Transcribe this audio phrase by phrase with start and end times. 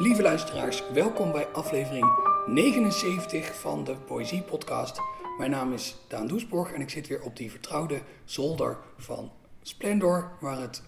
[0.00, 2.06] Lieve luisteraars, welkom bij aflevering
[2.46, 5.00] 79 van de Poëzie Podcast.
[5.38, 9.30] Mijn naam is Daan Doesborg en ik zit weer op die vertrouwde zolder van
[9.62, 10.82] Splendor, waar het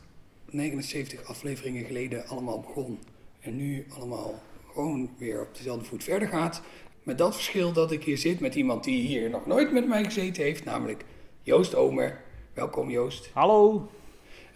[0.51, 2.99] 79 afleveringen geleden allemaal begon.
[3.41, 4.35] En nu allemaal
[4.73, 6.63] gewoon weer op dezelfde voet verder gaat.
[7.03, 10.05] Met dat verschil dat ik hier zit met iemand die hier nog nooit met mij
[10.05, 11.05] gezeten heeft, namelijk
[11.43, 12.21] Joost Omer.
[12.55, 13.31] Welkom Joost.
[13.33, 13.89] Hallo.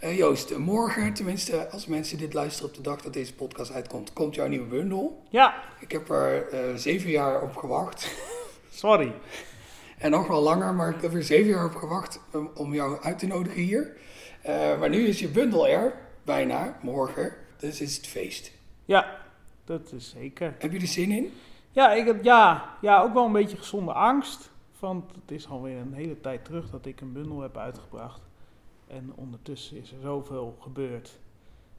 [0.02, 4.12] Uh, Joost, morgen, tenminste als mensen dit luisteren op de dag dat deze podcast uitkomt,
[4.12, 5.22] komt jouw nieuwe bundel.
[5.28, 5.62] Ja.
[5.80, 8.16] Ik heb er uh, zeven jaar op gewacht.
[8.70, 9.12] Sorry.
[9.98, 13.02] En nog wel langer, maar ik heb er zeven jaar op gewacht om, om jou
[13.02, 13.96] uit te nodigen hier.
[14.46, 17.32] Uh, maar nu is je bundel er, bijna, morgen.
[17.56, 18.52] Dus is het feest.
[18.84, 19.16] Ja,
[19.64, 20.54] dat is zeker.
[20.58, 21.32] Heb je er zin in?
[21.70, 24.50] Ja, ik heb, ja, ja, ook wel een beetje gezonde angst.
[24.78, 28.20] Want het is alweer een hele tijd terug dat ik een bundel heb uitgebracht.
[28.86, 31.18] En ondertussen is er zoveel gebeurd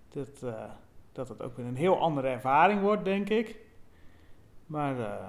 [0.09, 0.63] dat, uh,
[1.11, 3.55] dat het ook weer een heel andere ervaring wordt, denk ik.
[4.65, 5.27] Maar uh,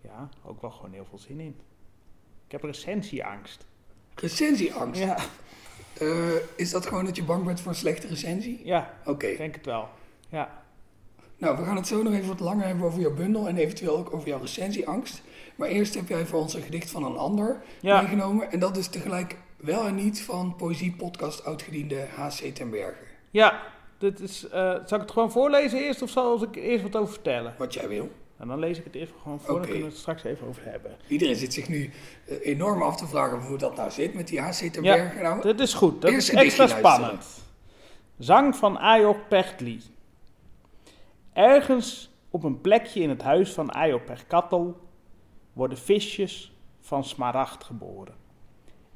[0.00, 1.56] ja, ook wel gewoon heel veel zin in.
[2.46, 3.66] Ik heb recensieangst.
[4.14, 5.00] Recensieangst?
[5.00, 5.16] Ja.
[6.00, 8.60] Uh, is dat gewoon dat je bang bent voor een slechte recensie?
[8.64, 9.10] Ja, oké.
[9.10, 9.30] Okay.
[9.30, 9.88] Ik denk het wel.
[10.28, 10.62] Ja.
[11.36, 13.96] Nou, we gaan het zo nog even wat langer hebben over jouw bundel en eventueel
[13.96, 15.22] ook over jouw recensieangst.
[15.56, 18.00] Maar eerst heb jij voor ons een gedicht van een ander ja.
[18.00, 18.50] meegenomen.
[18.52, 22.54] En dat is tegelijk wel en niet van Poëzie-podcast oudgediende H.C.
[22.54, 23.04] ten Berge.
[23.30, 23.62] Ja,
[23.98, 27.12] dit is, uh, zal ik het gewoon voorlezen eerst of zal ik eerst wat over
[27.12, 27.54] vertellen?
[27.58, 28.10] Wat jij wil.
[28.36, 29.60] En dan lees ik het even gewoon voor, okay.
[29.60, 30.96] dan kunnen we het straks even over hebben.
[31.08, 31.90] Iedereen zit zich nu
[32.28, 34.72] uh, enorm af te vragen hoe dat nou zit met die H.C.
[34.72, 35.22] ten ja, Berge.
[35.22, 37.26] Nou, dat is goed, dat is extra spannend.
[38.18, 39.80] Zang van Ayok Pechtli.
[41.32, 44.88] Ergens op een plekje in het huis van Ayok Perkattel
[45.52, 48.14] worden visjes van smaragd geboren.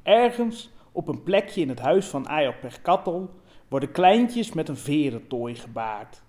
[0.04, 3.30] Ergens op een plekje in het huis van Ayop Perkattel
[3.68, 6.22] worden kleintjes met een verentooi gebaard.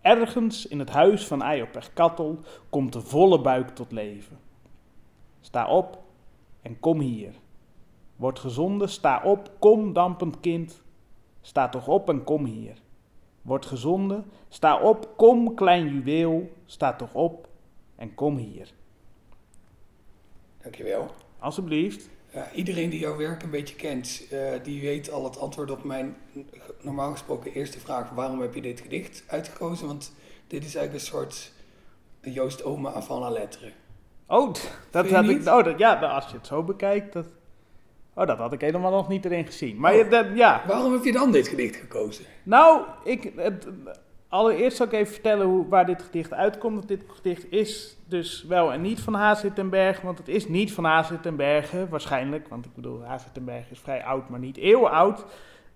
[0.00, 2.38] Ergens in het huis van Ayop Perkattel
[2.70, 4.38] komt de volle buik tot leven.
[5.40, 6.02] Sta op
[6.62, 7.34] en kom hier.
[8.16, 10.82] Word gezonden, sta op, kom dampend kind.
[11.40, 12.78] Sta toch op en kom hier.
[13.42, 16.52] Word gezonden, sta op, kom klein juweel.
[16.66, 17.48] Sta toch op
[17.96, 18.72] en kom hier.
[20.62, 21.06] Dankjewel.
[21.38, 22.15] Alsjeblieft.
[22.36, 25.84] Ja, iedereen die jouw werk een beetje kent, uh, die weet al het antwoord op
[25.84, 26.16] mijn
[26.80, 29.86] normaal gesproken eerste vraag: waarom heb je dit gedicht uitgekozen?
[29.86, 30.14] Want
[30.46, 31.52] dit is eigenlijk een soort
[32.20, 33.72] Joost Oma avant la lettre.
[34.26, 34.54] Oh,
[34.90, 35.46] dat had ik.
[35.46, 37.26] Oh, dat, ja, als je het zo bekijkt, dat.
[38.14, 39.78] Oh, dat had ik helemaal nog niet erin gezien.
[39.78, 40.64] Maar oh, je, dat, ja.
[40.66, 42.24] Waarom heb je dan dit gedicht gekozen?
[42.42, 43.66] Nou, ik, het,
[44.28, 46.88] allereerst zal ik even vertellen hoe, waar dit gedicht uitkomt.
[46.88, 49.54] dit gedicht is dus wel en niet van H.C.
[49.54, 51.22] ten Berge, want het is niet van H.C.
[51.22, 52.48] ten Berge, waarschijnlijk.
[52.48, 53.20] Want ik bedoel, H.C.
[53.32, 55.24] ten Berge is vrij oud, maar niet eeuwen oud.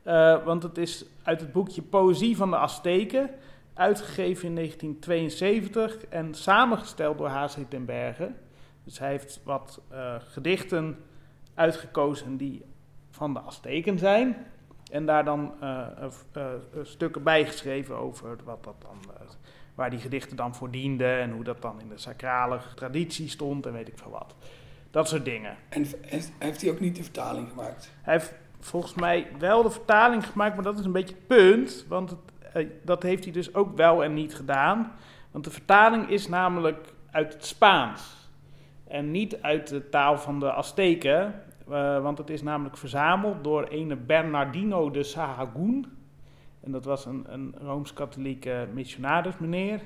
[0.05, 3.31] Uh, want het is uit het boekje Poëzie van de Azteken,
[3.75, 7.56] uitgegeven in 1972 en samengesteld door H.C.
[7.69, 8.33] ten Berge.
[8.84, 10.99] Dus hij heeft wat uh, gedichten
[11.55, 12.65] uitgekozen die
[13.10, 14.37] van de Azteken zijn.
[14.91, 15.87] En daar dan uh,
[16.37, 16.45] uh,
[16.83, 19.15] stukken bijgeschreven over wat dat dan,
[19.75, 23.67] waar die gedichten dan voor dienden en hoe dat dan in de sacrale traditie stond
[23.67, 24.34] en weet ik veel wat.
[24.91, 25.56] Dat soort dingen.
[25.69, 25.87] En
[26.39, 27.91] heeft hij ook niet de vertaling gemaakt?
[28.03, 31.84] Hij heeft volgens mij wel de vertaling gemaakt, maar dat is een beetje het punt.
[31.89, 34.93] Want het, dat heeft hij dus ook wel en niet gedaan.
[35.31, 38.28] Want de vertaling is namelijk uit het Spaans.
[38.89, 41.43] En niet uit de taal van de Azteken.
[41.71, 45.87] Uh, want het is namelijk verzameld door een Bernardino de Sahagún.
[46.61, 49.81] En dat was een, een rooms-katholieke missionaris, meneer.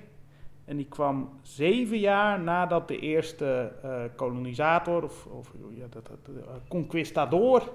[0.65, 6.37] En die kwam zeven jaar nadat de eerste uh, kolonisator, of, of ja, dat, uh,
[6.69, 7.73] conquistador,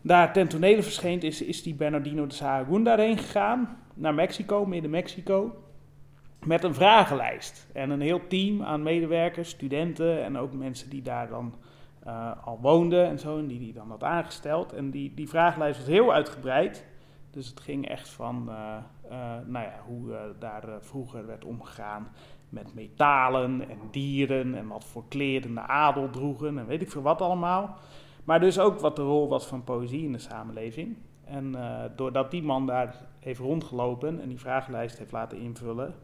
[0.00, 3.78] daar ten tonele verscheen, is, is die Bernardino de Sahagún daarheen gegaan.
[3.94, 5.62] Naar Mexico, midden-Mexico.
[6.44, 7.66] Met een vragenlijst.
[7.72, 11.54] En een heel team aan medewerkers, studenten en ook mensen die daar dan
[12.06, 14.72] uh, al woonde en zo, en die die dan had aangesteld.
[14.72, 16.86] En die, die vragenlijst was heel uitgebreid.
[17.30, 18.76] Dus het ging echt van uh,
[19.10, 22.08] uh, nou ja, hoe daar vroeger werd omgegaan
[22.48, 27.02] met metalen en dieren en wat voor kleren de adel droegen en weet ik veel
[27.02, 27.76] wat allemaal.
[28.24, 30.96] Maar dus ook wat de rol was van poëzie in de samenleving.
[31.24, 31.54] En
[31.96, 35.94] doordat die man daar heeft rondgelopen en die vragenlijst heeft laten invullen,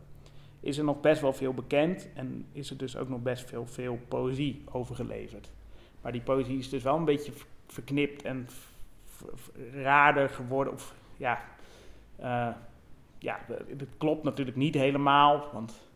[0.60, 3.66] is er nog best wel veel bekend en is er dus ook nog best veel,
[3.66, 5.52] veel poëzie overgeleverd.
[6.02, 7.32] Maar die poëzie is dus wel een beetje
[7.66, 8.48] verknipt en
[9.72, 10.72] raarder geworden.
[10.72, 11.40] Of ja,
[12.20, 12.48] uh,
[13.18, 13.38] ja,
[13.78, 15.48] het klopt natuurlijk niet helemaal.
[15.52, 15.88] Want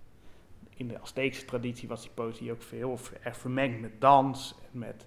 [0.76, 5.06] in de Azteekse traditie was die poëzie ook veel erg vermengd met dans en met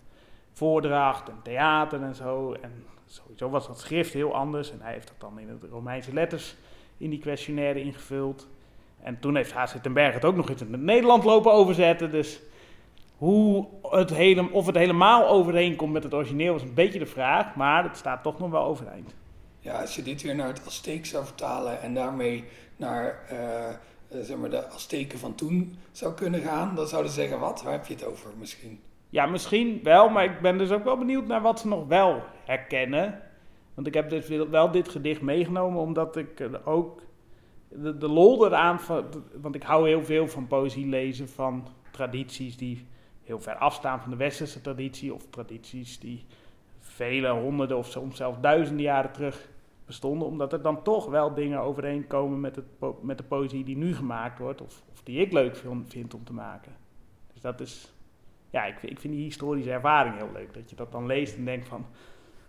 [0.53, 2.53] voordracht en theater en zo.
[2.53, 4.71] En sowieso was dat schrift heel anders.
[4.71, 6.55] En hij heeft dat dan in het Romeinse letters
[6.97, 8.47] in die questionnaire ingevuld.
[9.01, 9.81] En toen heeft H.C.
[9.81, 12.11] ten het ook nog eens in het Nederland lopen overzetten.
[12.11, 12.41] Dus
[13.19, 17.55] hoe het hele, of het helemaal overeenkomt met het origineel is een beetje de vraag.
[17.55, 19.15] Maar het staat toch nog wel overeind.
[19.59, 22.43] Ja, als je dit weer naar het Azteek zou vertalen en daarmee
[22.75, 27.39] naar uh, zeg maar de Azteken van toen zou kunnen gaan, dan zouden ze zeggen,
[27.39, 28.79] wat, waar heb je het over misschien?
[29.09, 32.21] Ja, misschien wel, maar ik ben dus ook wel benieuwd naar wat ze nog wel
[32.45, 33.21] herkennen.
[33.73, 37.01] Want ik heb dus wel dit gedicht meegenomen, omdat ik ook
[37.67, 39.05] de, de lol eraan, van,
[39.41, 42.87] want ik hou heel veel van poëzie lezen, van tradities die
[43.29, 46.25] heel ver afstaan van de westerse traditie, of tradities die
[46.79, 49.49] vele honderden of soms zelfs duizenden jaren terug
[49.85, 52.59] bestonden, omdat er dan toch wel dingen overeenkomen met,
[53.01, 56.23] met de poëzie die nu gemaakt wordt, of, of die ik leuk vind, vind, om
[56.23, 56.75] te maken.
[57.33, 57.93] Dus dat is,
[58.49, 61.45] ja, ik, ik vind die historische ervaring heel leuk, dat je dat dan leest en
[61.45, 61.85] denkt van,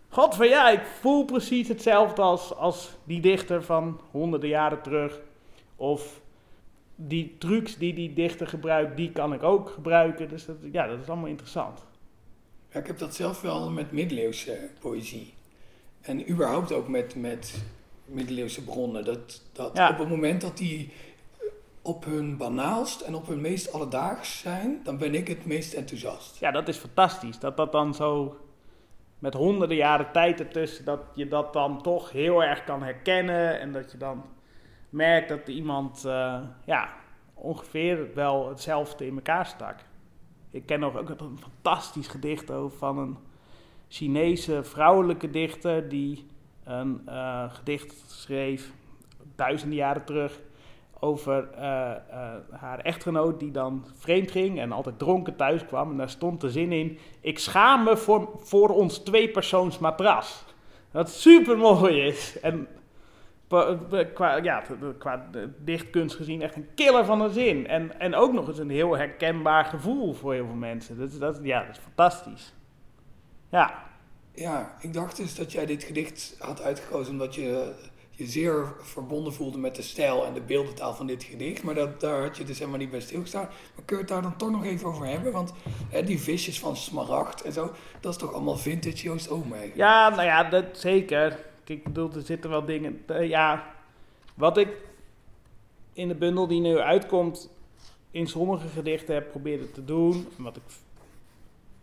[0.08, 5.20] God van ja, ik voel precies hetzelfde als, als die dichter van honderden jaren terug,
[5.76, 6.20] of
[7.06, 10.28] die trucs die die dichter gebruikt, die kan ik ook gebruiken.
[10.28, 11.84] Dus dat, ja, dat is allemaal interessant.
[12.72, 15.34] Ja, ik heb dat zelf wel met middeleeuwse poëzie.
[16.00, 17.64] En überhaupt ook met, met
[18.04, 19.04] middeleeuwse bronnen.
[19.04, 20.92] Dat, dat op het moment dat die
[21.82, 26.38] op hun banaalst en op hun meest alledaags zijn, dan ben ik het meest enthousiast.
[26.38, 27.38] Ja, dat is fantastisch.
[27.38, 28.36] Dat dat dan zo
[29.18, 33.60] met honderden jaren tijd ertussen, dat je dat dan toch heel erg kan herkennen.
[33.60, 34.24] En dat je dan
[34.90, 36.88] merkt dat iemand uh, ja,
[37.34, 39.76] ongeveer wel hetzelfde in elkaar stak.
[40.50, 43.16] Ik ken nog ook een fantastisch gedicht over van een
[43.88, 46.26] Chinese vrouwelijke dichter die
[46.64, 48.72] een uh, gedicht schreef
[49.34, 50.40] duizenden jaren terug
[51.00, 51.60] over uh,
[52.50, 55.90] haar echtgenoot die dan vreemd ging en altijd dronken thuis kwam.
[55.90, 60.44] En daar stond de zin in, ik schaam me voor, voor ons tweepersoons matras.
[60.90, 62.40] Wat super mooi is.
[62.40, 62.68] En
[64.14, 64.62] qua, ja,
[64.98, 67.66] qua dichtkunst gezien echt een killer van een zin.
[67.66, 70.98] En, en ook nog eens een heel herkenbaar gevoel voor heel veel mensen.
[70.98, 72.54] Dat, dat, ja, dat is fantastisch.
[73.50, 73.88] Ja.
[74.34, 77.72] Ja, ik dacht dus dat jij dit gedicht had uitgekozen omdat je
[78.10, 81.62] je zeer verbonden voelde met de stijl en de beeldentaal van dit gedicht.
[81.62, 83.48] Maar dat, daar had je dus helemaal niet bij stilgestaan.
[83.74, 85.32] Maar kun je het daar dan toch nog even over hebben?
[85.32, 85.52] Want
[85.88, 89.76] hè, die visjes van smaragd en zo, dat is toch allemaal vintage Joost Oom eigenlijk?
[89.76, 91.48] Ja, nou ja, dat zeker.
[91.70, 93.02] Ik bedoel, er zitten wel dingen...
[93.10, 93.74] Uh, ja,
[94.34, 94.76] wat ik
[95.92, 97.50] in de bundel die nu uitkomt
[98.10, 100.26] in sommige gedichten heb proberen te doen...
[100.36, 100.62] En wat ik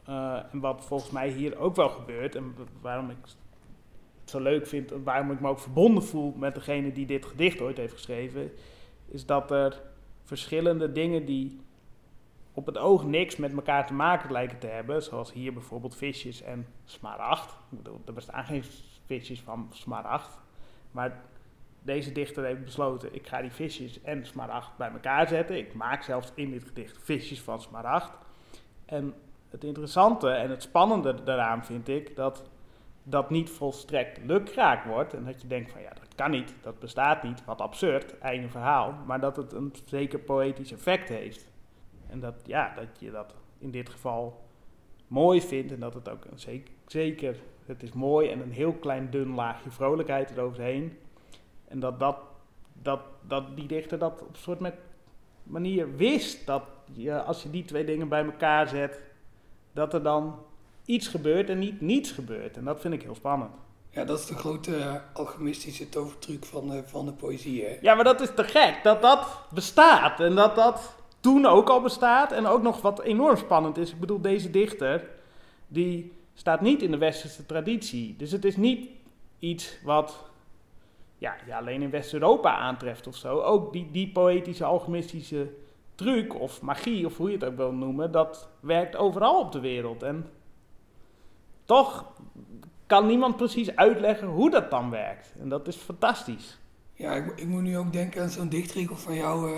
[0.09, 3.17] uh, en wat volgens mij hier ook wel gebeurt, en waarom ik
[4.21, 7.61] het zo leuk vind, waarom ik me ook verbonden voel met degene die dit gedicht
[7.61, 8.51] ooit heeft geschreven,
[9.07, 9.81] is dat er
[10.23, 11.59] verschillende dingen die
[12.53, 16.41] op het oog niks met elkaar te maken lijken te hebben, zoals hier bijvoorbeeld visjes
[16.41, 17.57] en smaragd.
[18.05, 18.63] Er bestaan geen
[19.07, 20.39] visjes van smaragd,
[20.91, 21.21] maar
[21.81, 25.57] deze dichter heeft besloten, ik ga die visjes en smaragd bij elkaar zetten.
[25.57, 28.11] Ik maak zelfs in dit gedicht visjes van smaragd.
[28.85, 29.13] En
[29.49, 32.49] het interessante en het spannende daaraan vind ik dat
[33.03, 35.13] dat niet volstrekt lukraak wordt.
[35.13, 38.49] En dat je denkt van ja, dat kan niet, dat bestaat niet, wat absurd, einde
[38.49, 38.93] verhaal.
[39.05, 41.47] Maar dat het een zeker poëtisch effect heeft.
[42.09, 44.45] En dat, ja, dat je dat in dit geval
[45.07, 48.73] mooi vindt en dat het ook een zeker, zeker, het is mooi en een heel
[48.73, 50.97] klein dun laagje vrolijkheid eroverheen.
[51.67, 52.17] En dat, dat,
[52.81, 54.75] dat, dat die dichter dat op een soort met
[55.43, 59.01] manier wist dat je, als je die twee dingen bij elkaar zet,
[59.71, 60.39] dat er dan
[60.85, 62.57] iets gebeurt en niet niets gebeurt.
[62.57, 63.51] En dat vind ik heel spannend.
[63.89, 67.77] Ja, dat is de grote uh, alchemistische tovertruc van de, van de poëzie, hè?
[67.81, 70.19] Ja, maar dat is te gek, dat dat bestaat.
[70.19, 72.31] En dat dat toen ook al bestaat.
[72.31, 73.91] En ook nog wat enorm spannend is.
[73.91, 75.09] Ik bedoel, deze dichter,
[75.67, 78.15] die staat niet in de westerse traditie.
[78.17, 78.89] Dus het is niet
[79.39, 80.25] iets wat
[81.17, 83.41] ja, ja alleen in West-Europa aantreft of zo.
[83.41, 85.49] Ook die, die poëtische, alchemistische
[85.95, 89.59] truc of magie, of hoe je het ook wil noemen, dat werkt overal op de
[89.59, 90.03] wereld.
[90.03, 90.29] En
[91.65, 92.05] toch
[92.85, 95.33] kan niemand precies uitleggen hoe dat dan werkt.
[95.39, 96.57] En dat is fantastisch.
[96.93, 99.51] Ja, ik, ik moet nu ook denken aan zo'n dichtregel van jou.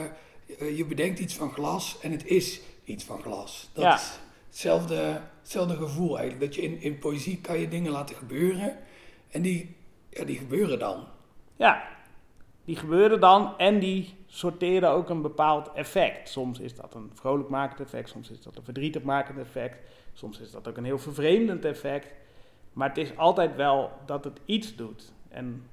[0.61, 3.69] Uh, je bedenkt iets van glas en het is iets van glas.
[3.73, 4.19] Dat is
[4.49, 6.45] hetzelfde, hetzelfde gevoel eigenlijk.
[6.45, 8.77] Dat je in, in poëzie kan je dingen laten gebeuren
[9.29, 9.75] en die,
[10.09, 11.07] ja, die gebeuren dan.
[11.55, 11.83] Ja,
[12.65, 16.29] die gebeuren dan en die sorteren ook een bepaald effect.
[16.29, 19.77] Soms is dat een vrolijkmakend effect, soms is dat een verdrietigmakend effect,
[20.13, 22.07] soms is dat ook een heel vervreemdend effect.
[22.73, 25.11] Maar het is altijd wel dat het iets doet.
[25.29, 25.63] En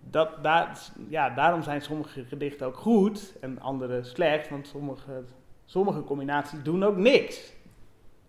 [0.00, 0.78] dat, daar,
[1.08, 5.24] ja, daarom zijn sommige gedichten ook goed en andere slecht, want sommige,
[5.64, 7.52] sommige combinaties doen ook niks.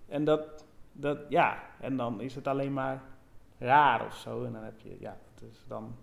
[0.08, 3.02] En dat, dat, ja, en dan is het alleen maar
[3.58, 4.44] raar of zo.
[4.44, 5.96] En dan heb je, ja, dat is dan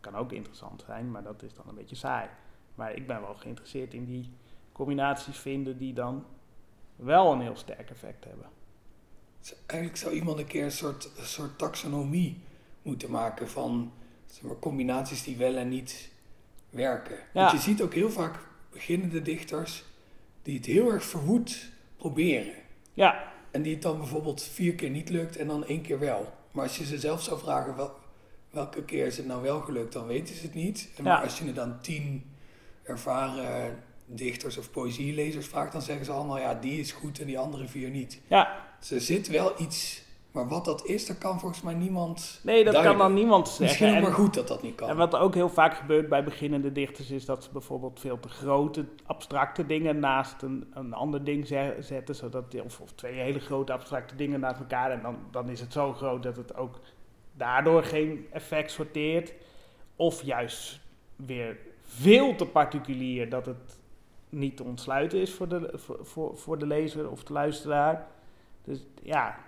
[0.00, 2.28] kan ook interessant zijn, maar dat is dan een beetje saai.
[2.74, 4.30] Maar ik ben wel geïnteresseerd in die
[4.72, 6.24] combinaties vinden die dan
[6.96, 8.46] wel een heel sterk effect hebben.
[9.40, 12.40] Dus eigenlijk zou iemand een keer een soort, een soort taxonomie
[12.82, 13.92] moeten maken van
[14.26, 16.10] zeg maar, combinaties die wel en niet
[16.70, 17.16] werken.
[17.16, 17.24] Ja.
[17.32, 18.38] Want je ziet ook heel vaak
[18.70, 19.84] beginnende dichters
[20.42, 22.54] die het heel erg verwoed proberen.
[22.92, 26.32] Ja, En die het dan bijvoorbeeld vier keer niet lukt en dan één keer wel.
[26.50, 27.92] Maar als je ze zelf zou vragen wel,
[28.50, 30.88] welke keer is het nou wel gelukt, dan weten ze het niet.
[30.96, 31.12] En Ja.
[31.14, 32.24] maar als je er dan tien
[32.82, 37.38] ervaren dichters of poëzielezers vraagt, dan zeggen ze allemaal ja, die is goed en die
[37.38, 38.20] andere vier niet.
[38.26, 38.70] ja.
[38.80, 40.02] Dus er zit wel iets,
[40.32, 42.40] maar wat dat is, dat kan volgens mij niemand.
[42.42, 43.66] Nee, dat kan dan niemand zeggen.
[43.66, 44.88] Misschien ook maar goed dat dat niet kan.
[44.88, 48.28] En wat ook heel vaak gebeurt bij beginnende dichters is dat ze bijvoorbeeld veel te
[48.28, 53.40] grote abstracte dingen naast een, een ander ding ze- zetten, zodat of, of twee hele
[53.40, 56.80] grote abstracte dingen naast elkaar en dan, dan is het zo groot dat het ook
[57.36, 59.32] daardoor geen effect sorteert.
[59.96, 60.80] Of juist
[61.16, 63.78] weer veel te particulier dat het
[64.28, 68.06] niet te ontsluiten is voor de, voor, voor, voor de lezer of de luisteraar.
[68.64, 69.38] Dus ja,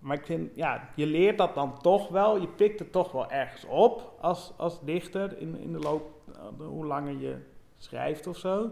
[0.00, 2.40] maar ik vind, ja, je leert dat dan toch wel.
[2.40, 6.66] Je pikt het toch wel ergens op als, als dichter in, in de loop, eh,
[6.66, 7.38] hoe langer je
[7.76, 8.70] schrijft of zo.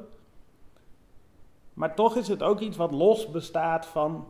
[1.75, 4.27] Maar toch is het ook iets wat los bestaat van,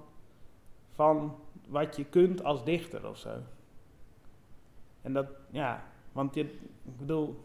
[0.89, 1.37] van
[1.69, 3.37] wat je kunt als dichter of zo.
[5.03, 6.45] En dat, ja, want je,
[6.85, 7.45] ik bedoel,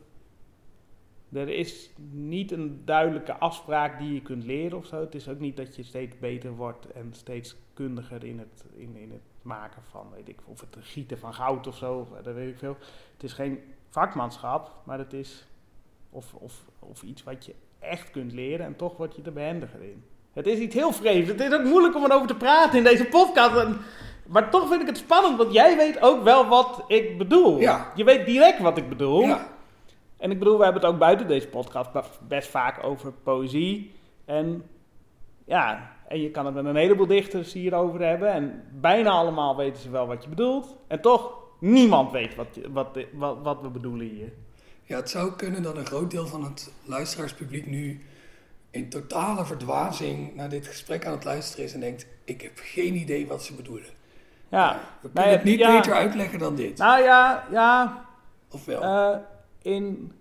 [1.31, 4.99] er is niet een duidelijke afspraak die je kunt leren of zo.
[4.99, 8.95] Het is ook niet dat je steeds beter wordt en steeds kundiger in het, in,
[8.95, 12.33] in het maken van, weet ik, of het gieten van goud of zo, of, dat
[12.33, 12.77] weet ik veel.
[13.13, 13.59] Het is geen
[13.89, 15.45] vakmanschap, maar het is
[16.09, 19.81] of, of, of iets wat je echt kunt leren en toch word je er behendiger
[19.81, 20.03] in.
[20.33, 21.29] Het is iets heel vreemds.
[21.29, 23.67] Het is ook moeilijk om erover te praten in deze podcast.
[24.27, 27.59] Maar toch vind ik het spannend, want jij weet ook wel wat ik bedoel.
[27.59, 27.91] Ja.
[27.95, 29.21] Je weet direct wat ik bedoel.
[29.21, 29.47] ja,
[30.17, 33.91] En ik bedoel, we hebben het ook buiten deze podcast be- best vaak over poëzie.
[34.25, 34.63] En
[35.45, 38.31] ja, en je kan het met een heleboel dichters hierover hebben.
[38.31, 40.75] En bijna allemaal weten ze wel wat je bedoelt.
[40.87, 44.33] En toch, niemand weet wat, wat, wat, wat we bedoelen hier.
[44.83, 48.01] ja, het zou kunnen dat een groot deel van het luisteraarspubliek nu
[48.71, 52.95] in totale verdwazing naar dit gesprek aan het luisteren is en denkt: ik heb geen
[52.95, 53.89] idee wat ze bedoelen.
[54.49, 55.75] Ja, We kunnen Nou het niet ja.
[55.75, 56.77] beter uitleggen dan dit.
[56.77, 58.05] nou ja, ja,
[58.51, 58.81] of wel?
[58.81, 59.17] Eh,
[59.61, 60.11] in,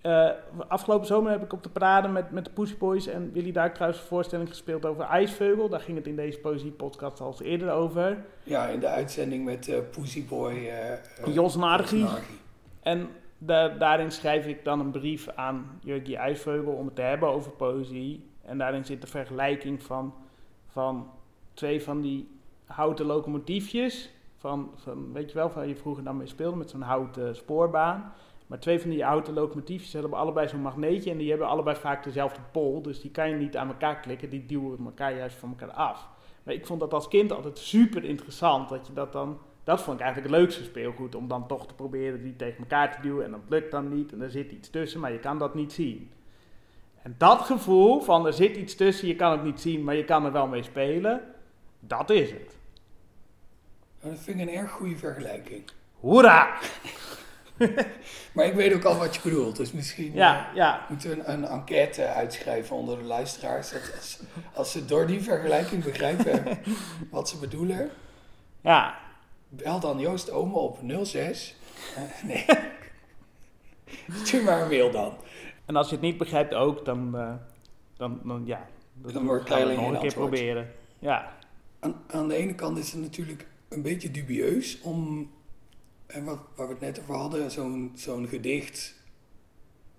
[0.00, 0.28] eh,
[0.68, 3.74] afgelopen zomer heb ik op de parade met, met de Pussy Boys en Willy Duik
[3.74, 5.68] trouwens een voorstelling gespeeld over IJsveugel.
[5.68, 8.24] Daar ging het in deze poëziepodcast al eens eerder over.
[8.42, 10.52] ja, in de uitzending met Pussy Boy.
[10.54, 12.06] eh, Jos Nargi.
[12.80, 17.28] En da- daarin schrijf ik dan een brief aan Jurgie IJsveugel om het te hebben
[17.28, 18.28] over poëzie.
[18.44, 20.14] En daarin zit de vergelijking van,
[20.66, 21.10] van
[21.54, 22.30] twee van die
[22.66, 24.10] houten locomotiefjes.
[24.36, 28.12] Van, van, weet je wel, waar je vroeger dan mee speelde met zo'n houten spoorbaan.
[28.50, 32.04] Maar twee van die houten locomotiefjes hebben allebei zo'n magneetje en die hebben allebei vaak
[32.04, 32.82] dezelfde pol.
[32.82, 36.08] Dus die kan je niet aan elkaar klikken, die duwen elkaar juist van elkaar af.
[36.42, 39.38] Maar ik vond dat als kind altijd super interessant, dat je dat dan...
[39.64, 42.94] Dat vond ik eigenlijk het leukste speelgoed, om dan toch te proberen die tegen elkaar
[42.94, 43.24] te duwen.
[43.24, 45.72] En dat lukt dan niet en er zit iets tussen, maar je kan dat niet
[45.72, 46.10] zien.
[47.02, 50.04] En dat gevoel van er zit iets tussen, je kan het niet zien, maar je
[50.04, 51.22] kan er wel mee spelen,
[51.80, 52.58] dat is het.
[54.00, 55.70] Nou, dat vind ik een erg goede vergelijking.
[56.00, 56.58] Hoera!
[58.34, 60.86] Maar ik weet ook al wat je bedoelt, dus misschien Ja, eh, ja.
[60.88, 63.70] moeten we een, een enquête uitschrijven onder de luisteraars.
[63.70, 64.18] Dat als,
[64.54, 66.58] als ze door die vergelijking begrijpen
[67.10, 67.90] wat ze bedoelen,
[68.60, 68.98] Ja,
[69.48, 71.56] bel dan Joost Ome op 06.
[71.96, 72.44] Eh, nee.
[74.24, 75.16] Stuur maar een mail dan.
[75.66, 77.32] en als je het niet begrijpt ook, dan, eh,
[77.96, 78.66] dan, dan ja.
[78.94, 80.14] Dan wordt het nog een een keer antwoord.
[80.14, 80.72] proberen.
[80.98, 81.36] Ja,
[81.80, 85.30] Aan, aan de ene kant is het natuurlijk een beetje dubieus om,
[86.12, 88.94] en wat, waar we het net over hadden, zo'n zo'n gedicht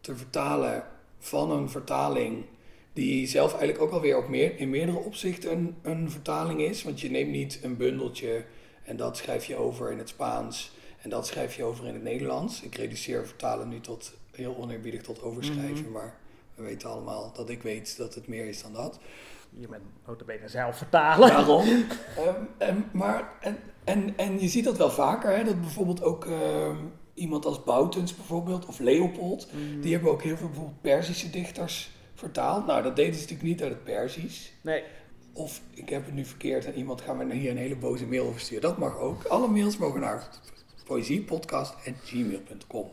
[0.01, 0.83] te vertalen
[1.19, 2.45] van een vertaling
[2.93, 6.83] die zelf eigenlijk ook alweer op meer, in meerdere opzichten een, een vertaling is.
[6.83, 8.45] Want je neemt niet een bundeltje
[8.83, 12.03] en dat schrijf je over in het Spaans en dat schrijf je over in het
[12.03, 12.61] Nederlands.
[12.61, 15.91] Ik reduceer vertalen nu tot heel oneerbiedig tot overschrijven, Mhm.
[15.91, 16.15] maar
[16.55, 18.99] we weten allemaal dat ik weet dat het meer is dan dat.
[19.57, 21.29] Je bent notabene zelf vertalen.
[21.29, 21.65] Daarom.
[22.17, 26.25] Ehm, en, maar, en, en, en je ziet dat wel vaker, hè, dat bijvoorbeeld ook
[26.25, 26.75] ehm,
[27.13, 29.81] iemand als Boutens bijvoorbeeld, of Leopold, Mhm.
[29.81, 32.65] die hebben ook heel veel bijvoorbeeld Perzische dichters vertaald.
[32.65, 34.53] Nou, dat deden ze natuurlijk niet uit het Perzisch.
[34.61, 34.83] Nee,
[35.33, 38.25] Of ik heb het nu verkeerd en iemand gaat me hier een hele boze mail
[38.27, 38.61] over sturen.
[38.61, 39.23] Dat mag ook.
[39.25, 40.27] Alle mails mogen naar
[40.85, 42.89] poëziepodcast.gmail.com.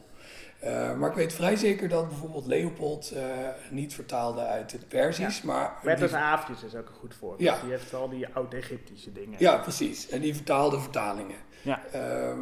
[0.58, 3.22] Eh, maar ik weet vrij zeker dat bijvoorbeeld Leopold eh,
[3.70, 5.78] niet vertaalde uit het Perzisch, maar...
[5.82, 7.40] Bertus die- Aafjes is ook een goed voorbeeld.
[7.40, 7.60] Ja.
[7.60, 9.36] Die heeft al die oud-Egyptische dingen.
[9.38, 10.08] Ja, precies.
[10.08, 11.36] En die vertaalde vertalingen.
[11.62, 11.82] Ja.
[11.92, 12.38] Ehm,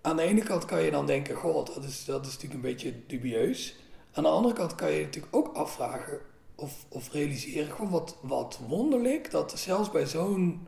[0.00, 2.70] aan de ene kant kan je dan denken, goh, dat is, dat is natuurlijk een
[2.70, 3.76] beetje dubieus.
[4.12, 6.18] Aan de andere kant kan je je natuurlijk ook afvragen
[6.54, 10.66] of, of realiseren, gewoon wat, wat wonderlijk, dat zelfs bij zo'n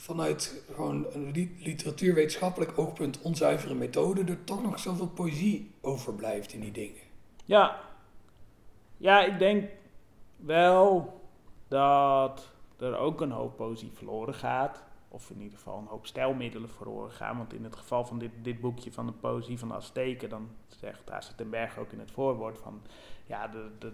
[0.00, 6.60] vanuit gewoon een li- literatuurwetenschappelijk oogpunt onzuivere methode er toch nog zoveel poëzie overblijft in
[6.60, 7.02] die dingen.
[7.44, 7.80] Ja.
[8.96, 9.70] Ja, ik denk
[10.36, 11.20] wel
[11.68, 14.82] dat er ook een hoop poëzie verloren gaat.
[15.08, 17.36] Of in ieder geval een hoop stijlmiddelen verloren gaan.
[17.36, 20.48] Want in het geval van dit, dit boekje van de poëzie van de Azteken, dan
[20.66, 22.82] zegt Berg ook in het voorwoord van...
[23.26, 23.92] Ja, de, de,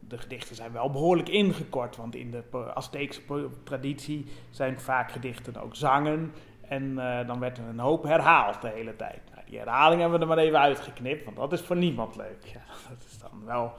[0.00, 1.96] de gedichten zijn wel behoorlijk ingekort.
[1.96, 2.42] Want in de
[2.74, 3.20] Azteekse
[3.62, 6.32] traditie zijn vaak gedichten ook zangen.
[6.60, 9.20] En eh, dan werd er een hoop herhaald de hele tijd.
[9.34, 12.44] Nou, die herhaling hebben we er maar even uitgeknipt, want dat is voor niemand leuk.
[12.44, 13.72] Ja, dat is dan wel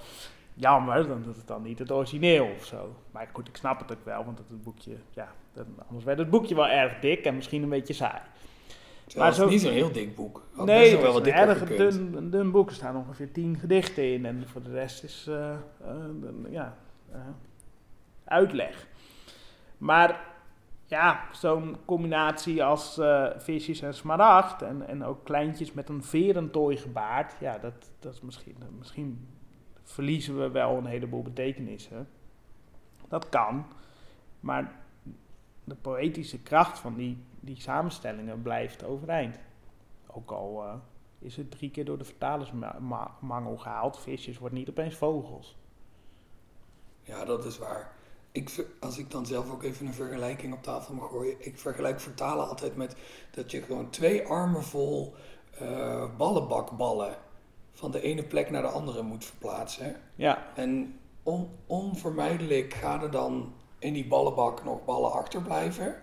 [0.53, 2.95] jammer, dan is het dan niet het origineel of zo.
[3.11, 6.17] Maar goed, ik snap het ook wel, want het, het boekje, ja, dat- anders werd
[6.17, 8.21] het boekje wel erg dik en misschien een beetje saai.
[9.07, 10.41] Terwijl het is niet zo'n heel dik boek.
[10.53, 12.69] Had nee, het wel wat een erg dun, een dun boek.
[12.69, 15.59] Er staan ongeveer tien gedichten in en voor de rest is, eh, eh,
[16.49, 16.77] ja,
[17.11, 17.19] eh,
[18.23, 18.87] uitleg.
[19.77, 20.35] Maar
[20.85, 22.99] ja, zo'n combinatie als
[23.37, 28.21] visjes en smaragd en, en ook kleintjes met een verentooi gebaard, ja, dat, dat is
[28.21, 29.27] misschien, misschien
[29.83, 32.07] verliezen we wel een heleboel betekenissen.
[33.07, 33.65] Dat kan,
[34.39, 34.86] maar
[35.67, 39.39] de poëtische kracht van die, die samenstellingen blijft overeind.
[40.07, 40.73] Ook al eh,
[41.19, 45.57] is het drie keer door de vertalersmangel gehaald, visjes wordt niet opeens vogels.
[47.01, 47.91] Ja, dat is waar.
[48.31, 51.35] Ik, als ik dan zelf ook even een vergelijking op tafel mag gooien.
[51.39, 52.95] Ik vergelijk vertalen altijd met
[53.31, 55.15] dat je gewoon twee armen vol
[55.59, 57.15] eh, ballenbakballen
[57.71, 59.95] van de ene plek naar de andere moet verplaatsen.
[60.15, 65.95] Ja, En on- onvermijdelijk gaan er dan in die ballenbak nog ballen achterblijven.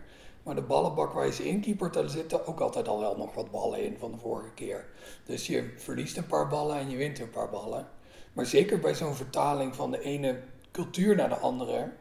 [0.42, 3.34] Maar de ballenbak waar je ze in kiepert, daar zitten ook altijd al wel nog
[3.34, 4.86] wat ballen in van de vorige keer.
[5.24, 7.88] Dus je verliest een paar ballen en je wint een paar ballen.
[8.32, 10.40] Maar zeker bij zo'n vertaling van de ene
[10.72, 11.92] cultuur naar de andere,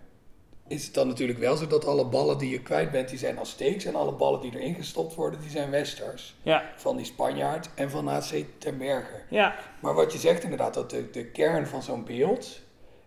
[0.68, 3.40] is het dan natuurlijk wel zo dat alle ballen die je kwijt bent, die zijn
[3.40, 3.86] Azteeks.
[3.86, 6.36] En alle ballen die erin gestopt worden, die zijn Westers.
[6.42, 9.22] ja, Van die Spanjaard en van AC ten Berge.
[9.30, 12.60] ja, Maar wat je zegt inderdaad, dat de, de kern van zo'n beeld,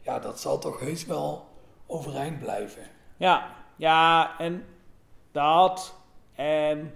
[0.02, 1.44] ja, dat zal toch heus wel
[1.86, 2.82] overeind blijven.
[3.16, 4.64] ja, ja, en
[5.32, 6.00] dat.
[6.34, 6.94] En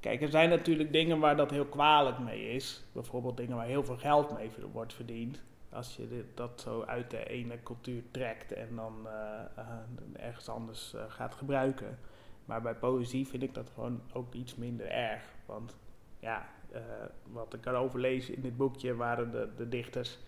[0.00, 2.84] kijk, er zijn natuurlijk dingen waar dat heel kwalijk mee is.
[2.92, 5.42] Bijvoorbeeld dingen waar heel veel geld mee wordt verdiend.
[5.68, 10.48] Als je dit, dat zo uit de ene cultuur trekt en dan eh, eh, ergens
[10.48, 11.98] anders eh, gaat gebruiken.
[12.44, 15.34] Maar bij poëzie vind ik dat gewoon ook iets minder erg.
[15.46, 15.76] Want
[16.18, 16.48] ja,
[17.32, 20.18] wat ik erover lees in dit boekje waren de, de dichters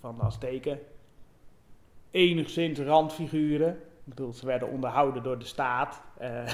[0.00, 0.78] van de Azteken
[2.14, 3.70] enigszins randfiguren.
[3.70, 6.02] Ik bedoel, ze werden onderhouden door de staat.
[6.18, 6.38] eh,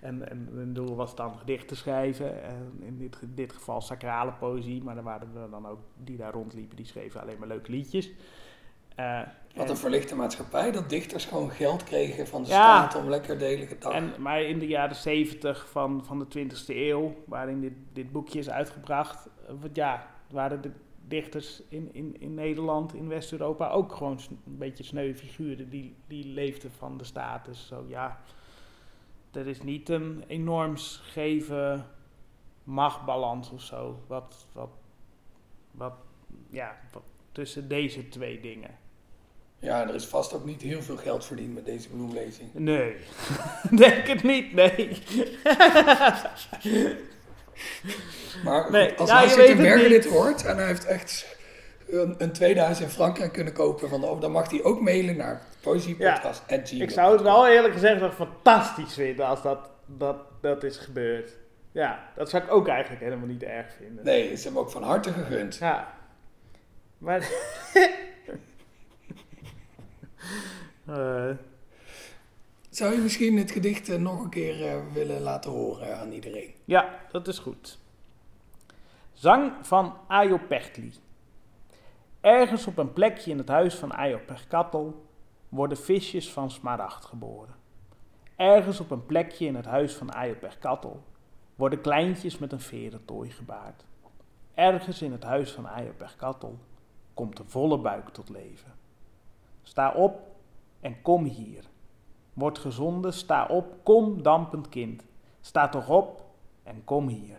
[0.00, 2.42] en, en hun doel was dan gedicht te schrijven.
[2.42, 4.82] En in dit, dit geval sacrale poëzie.
[4.82, 6.76] Maar er waren er dan ook die daar rondliepen.
[6.76, 8.10] Die schreven alleen maar leuke liedjes.
[8.94, 9.20] Eh,
[9.54, 12.88] Wat en- een verlichte maatschappij, dat dichters gewoon geld kregen van de Ja.
[12.88, 13.92] staat om lekker de hele dag.
[13.92, 18.38] En, maar in de jaren 70 van, van de 20e eeuw, waarin dit, dit boekje
[18.38, 20.70] is uitgebracht, eh, ja, waren de
[21.10, 26.26] dichters in, in, in Nederland, in West-Europa ook gewoon een beetje sneu figuren die, die
[26.26, 27.44] leefden van de staat.
[27.44, 28.20] Dus zo ja,
[29.32, 31.84] er is niet een enorm scheve
[32.64, 34.70] machtbalans of zo, wat, wat,
[35.70, 35.94] wat,
[36.50, 38.78] ja, wat tussen deze twee dingen.
[39.58, 42.54] Ja, er is vast ook niet heel veel geld verdiend met deze bloemlezing.
[42.54, 42.96] Nee,
[43.76, 44.88] denk het niet, nee.
[48.44, 49.44] Maar Nee, als ja,
[49.74, 49.88] niet.
[49.88, 51.36] dit hoort en hij heeft echt
[51.88, 55.16] een, een tweede huis in Frankrijk kunnen kopen, van, oh, dan mag hij ook mailen
[55.16, 56.42] naar poëziepodcast.
[56.70, 61.30] Ik zou het wel eerlijk gezegd nog fantastisch vinden als dat, dat, dat is gebeurd.
[61.72, 64.04] Ja, dat zou ik ook eigenlijk helemaal niet erg vinden.
[64.04, 65.56] Nee, is hem ook van harte gegund.
[65.56, 65.94] Ja.
[66.98, 67.28] Maar...
[70.86, 71.30] Eh,
[72.70, 76.54] Zou je misschien het gedicht eh, nog een keer eh, willen laten horen aan iedereen?
[76.64, 77.78] ja, dat is goed.
[79.12, 80.92] Zang van Ayopechtli.
[82.20, 84.92] Ergens op een plekje in het huis van Ayopechtli
[85.48, 87.54] worden visjes van smaragd geboren.
[88.36, 90.90] Ergens op een plekje in het huis van Ayopechtli
[91.54, 93.84] worden kleintjes met een verentooi gebaard.
[94.54, 96.58] Ergens in het huis van Ayopechtli
[97.14, 98.72] komt de volle buik tot leven.
[99.62, 100.20] Sta op
[100.80, 101.64] en kom hier.
[102.32, 105.02] Word gezonden, sta op, kom dampend kind.
[105.40, 106.24] Sta toch op
[106.62, 107.38] en kom hier.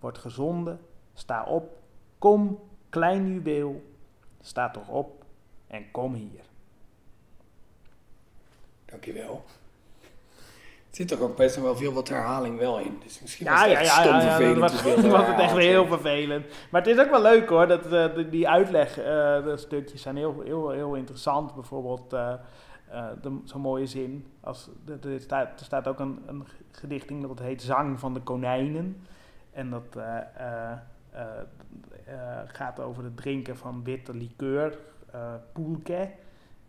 [0.00, 0.80] Word gezonden,
[1.14, 1.76] sta op,
[2.18, 2.58] kom
[2.88, 3.82] klein juweel.
[4.40, 5.24] Sta toch op
[5.66, 6.40] en kom hier.
[8.84, 9.44] Dankjewel.
[10.90, 13.00] Er zit toch ook best wel veel wat herhaling wel in.
[13.04, 16.46] Dus misschien Ja, was het ja, echt ja, vervelend was, het echt heel vervelend.
[16.70, 19.04] Maar het is ook wel leuk hoor, dat, eh, die- uitleg, eh,
[19.44, 21.54] de stukjes zijn heel, heel, heel interessant.
[21.54, 22.34] Bijvoorbeeld eh,
[23.22, 27.38] de- zo'n mooie zin, als, er, er staat, er staat ook een, een gedichting dat
[27.38, 29.06] heet Zang van de Konijnen.
[29.52, 30.72] En dat eh, eh,
[31.10, 31.22] eh,
[32.06, 34.78] eh, gaat over het drinken van witte likeur,
[35.12, 36.10] eh poelke.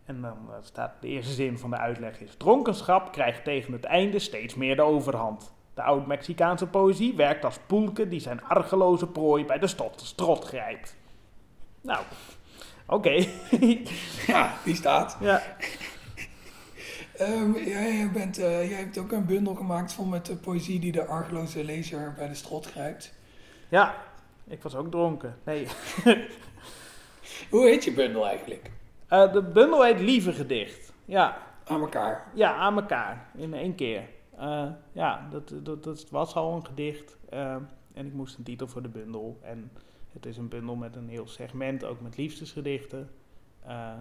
[0.05, 2.36] En dan eh, staat de eerste zin van de uitleg is...
[2.36, 5.53] Dronkenschap krijgt tegen het einde steeds meer de overhand.
[5.73, 10.95] De oud-Mexicaanse poëzie werkt als poelke die zijn argeloze prooi bij de stot, strot grijpt.
[11.82, 12.03] Nou,
[12.88, 13.10] oké.
[14.27, 15.17] Ja, die staat.
[15.19, 15.41] ja.
[17.19, 20.91] Ehm, jij, bent, eh, jij hebt ook een bundel gemaakt vol met de poëzie die
[20.91, 23.13] de argeloze lezer bij de strot grijpt.
[23.69, 23.95] ja,
[24.47, 25.38] ik was ook dronken.
[25.43, 25.67] Nee.
[27.49, 28.71] Hoe heet je bundel eigenlijk?
[29.08, 30.93] Eh, de bundel heet Lieve Gedicht.
[31.05, 32.27] Ja, Aan elkaar.
[32.34, 33.29] ja aan elkaar.
[33.36, 34.03] In één keer.
[34.38, 37.17] Eh, ja, dat, dat, dat was al een gedicht.
[37.29, 37.55] eh,
[37.93, 39.39] en ik moest een titel voor de bundel.
[39.41, 39.71] En
[40.13, 43.10] het is een bundel met een heel segment, ook met liefdesgedichten.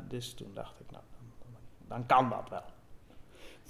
[0.09, 1.03] Dus toen dacht ik, nou,
[1.39, 2.63] dan, dan kan dat wel.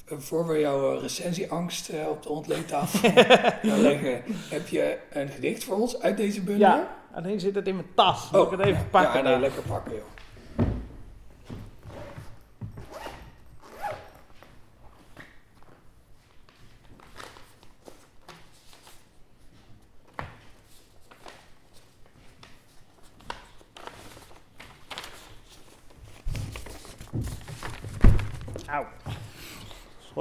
[0.05, 3.11] Eh, Voor we jouw eh, recensieangst eh, op de ontleedtafel
[3.71, 6.69] gaan leggen, heb je een gedicht voor ons uit deze bundel?
[6.69, 8.31] Ja, alleen zit het in mijn tas.
[8.31, 9.23] Moet ik het even ja, pakken?
[9.23, 10.18] Ja, nee, lekker pakken, joh.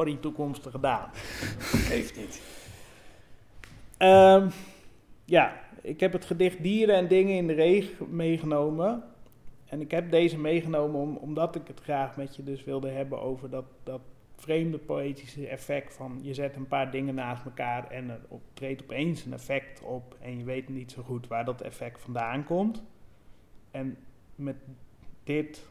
[0.07, 1.07] Sorry, toekomstige dame.
[1.59, 2.41] Geeft niet.
[3.97, 4.49] Ehm,
[5.25, 9.03] ja, ik heb het gedicht Dieren en Dingen in de Regen meegenomen.
[9.65, 13.21] En ik heb deze meegenomen om, omdat ik het graag met je dus wilde hebben
[13.21, 14.01] over dat, dat
[14.35, 18.83] vreemde poëtische effect van je zet een paar dingen naast elkaar en er op, treedt
[18.83, 22.83] opeens een effect op en je weet niet zo goed waar dat effect vandaan komt.
[23.71, 23.97] En
[24.35, 24.55] met
[25.23, 25.65] dit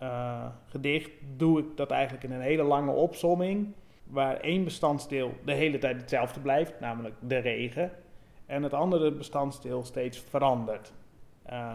[0.00, 3.72] eh, gedicht doe ik dat eigenlijk in een hele lange opsomming
[4.04, 7.92] waar één bestanddeel de hele tijd hetzelfde blijft, namelijk de regen,
[8.46, 10.92] en het andere bestanddeel steeds verandert.
[11.42, 11.72] Eh,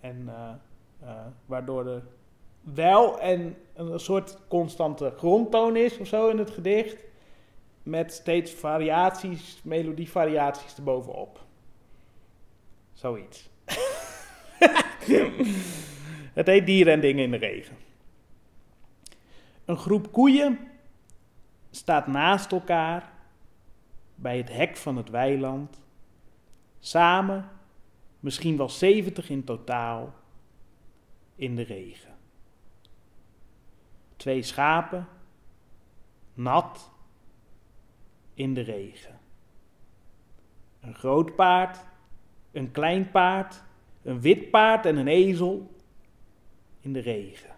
[0.00, 1.08] en eh,
[1.46, 2.02] waardoor er
[2.60, 7.04] wel en een soort constante grondtoon is of zo in het gedicht,
[7.82, 11.40] met steeds variaties, melodievariaties erbovenop.
[12.92, 13.50] Zoiets.
[16.32, 17.76] het heet Dieren en Dingen in de Regen.
[19.64, 20.58] Een groep koeien
[21.70, 23.12] staat naast elkaar
[24.14, 25.80] bij het hek van het weiland.
[26.80, 27.48] Samen,
[28.20, 30.14] misschien wel 70 in totaal,
[31.34, 32.14] in de regen.
[34.16, 35.08] Twee schapen,
[36.34, 36.90] nat,
[38.34, 39.18] in de regen.
[40.80, 41.84] Een groot paard,
[42.52, 43.62] een klein paard,
[44.02, 45.71] een wit paard en een ezel
[46.82, 47.50] in de regen.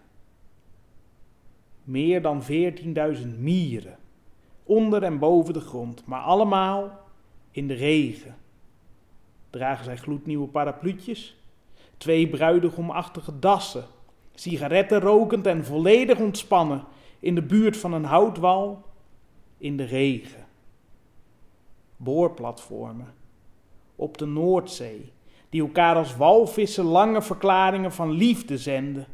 [1.83, 3.97] Meer dan 14.000 mieren,
[4.63, 6.99] onder en boven de grond, maar allemaal
[7.51, 8.35] in de regen.
[9.49, 11.37] Dragen zij gloednieuwe parapluutjes,
[11.97, 13.85] twee bruidegomachtige dassen,
[14.33, 16.83] sigaretten rokend en volledig ontspannen
[17.19, 18.83] in de buurt van een houtwal
[19.57, 20.45] in de regen.
[21.97, 23.13] Boorplatformen
[23.95, 25.11] op de Noordzee,
[25.49, 29.07] die elkaar als walvissen lange verklaringen van liefde zenden.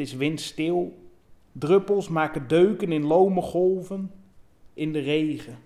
[0.00, 0.98] Is windstil,
[1.52, 4.12] druppels maken deuken in lome golven
[4.74, 5.58] in de regen.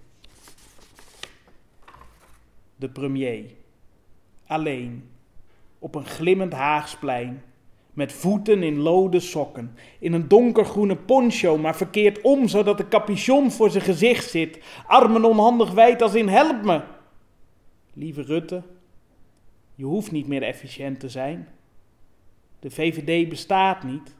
[2.76, 3.44] De premier,
[4.46, 5.08] alleen,
[5.78, 7.42] op een glimmend Haagsplein,
[7.92, 13.50] met voeten in lode sokken, in een donkergroene poncho, maar verkeerd om, zodat de capuchon
[13.50, 16.82] voor zijn gezicht zit, armen onhandig wijd als in help me.
[17.92, 18.62] Lieve Rutte,
[19.74, 21.48] je hoeft niet meer efficiënt te zijn.
[22.60, 24.14] De VVD bestaat niet.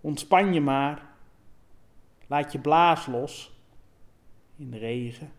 [0.00, 1.06] Ontspan je maar.
[2.26, 3.52] Laat je blaas los.
[4.56, 5.32] In de regen.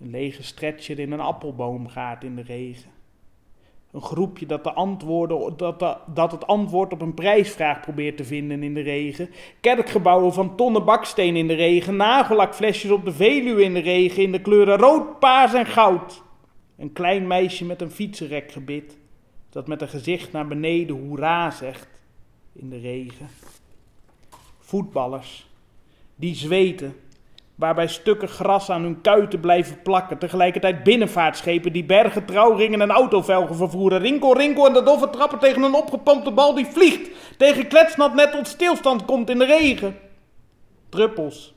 [0.00, 2.90] Een lege stretcher in een appelboomgaard in de regen.
[3.92, 8.62] Een groepje dat, de antwoorden, dat, dat het antwoord op een prijsvraag probeert te vinden
[8.62, 9.30] in de regen.
[9.60, 11.96] Kerkgebouwen van tonnen baksteen in de regen.
[11.96, 14.22] Nagellakflesjes op de Veluwe in de regen.
[14.22, 16.22] In de kleuren rood, paars en goud.
[16.76, 18.98] Een klein meisje met een fietsenrekgebit.
[19.48, 21.99] Dat met een gezicht naar beneden hoera zegt.
[22.52, 23.28] In de regen.
[24.58, 25.48] Voetballers.
[26.16, 26.94] Die zweten
[27.60, 30.18] waarbij stukken gras aan hun kuiten blijven plakken.
[30.18, 33.98] Tegelijkertijd binnenvaartschepen die bergen, trouwringen en autovelgen vervoeren.
[33.98, 37.10] Rinkel, rinkel en de doffe trappen tegen een opgepompte bal die vliegt.
[37.38, 39.96] Tegen kletsnat net tot stilstand komt in de regen.
[40.88, 41.54] Druppels.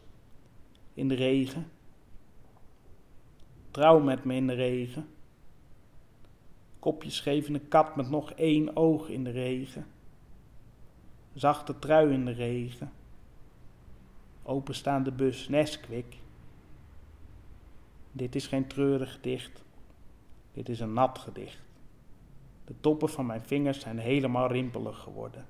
[0.93, 1.71] in de regen.
[3.71, 5.07] Trouw met me in de regen.
[6.79, 9.85] Kopje schevende kat met nog één oog in de regen.
[11.33, 12.91] Zachte trui in de regen.
[14.43, 16.17] Openstaande bus Nesquik.
[18.11, 19.63] Dit is geen treurig gedicht.
[20.53, 21.61] Dit is een nat gedicht.
[22.65, 25.45] De toppen van mijn vingers zijn helemaal rimpelig geworden.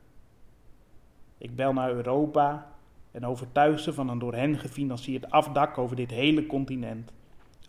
[1.38, 2.72] Ik bel naar Europa
[3.12, 7.12] en overtuig ze van een door hen gefinancierd afdak over dit hele continent.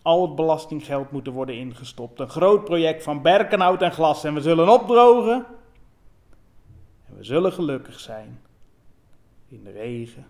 [0.02, 2.20] Al het belastinggeld moet er worden ingestopt.
[2.20, 5.46] Een groot project van berkenhout en glas en we zullen opdrogen.
[7.16, 8.40] We zullen gelukkig zijn.
[9.48, 10.26] In de regen,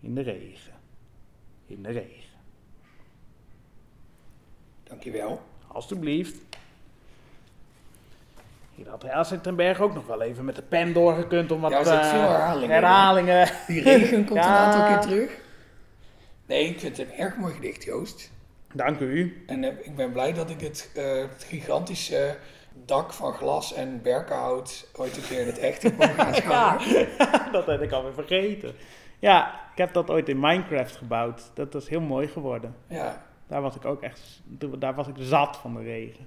[0.00, 0.72] in de regen,
[1.66, 2.38] in de regen.
[4.82, 5.42] Dankjewel.
[5.66, 6.36] Alsjeblieft.
[8.74, 11.78] Hier had ten Berg ook nog wel even met de pen doorgekund om wat Ja,
[11.78, 12.70] eh, veel herhalingen in.
[12.70, 13.50] herhalingen.
[13.66, 14.66] Die regen komt Ja.
[14.66, 15.40] een aantal keer terug.
[16.46, 18.30] Nee, ik vind het een erg mooi gedicht, Joost.
[18.72, 19.42] Dank u.
[19.46, 22.36] En eh, ik ben blij dat ik het, eh, het gigantische
[22.84, 26.88] dak van glas en berkenhout ooit een keer in het echt heb mogen aanschouwen.
[27.18, 28.74] Ja, dat had ik alweer vergeten.
[29.18, 31.50] Ja, ik heb dat ooit in Minecraft gebouwd.
[31.54, 32.74] Dat was heel mooi geworden.
[32.88, 33.26] Ja.
[33.46, 34.40] Daar was ik ook echt,
[34.78, 36.26] daar was ik zat van de regen.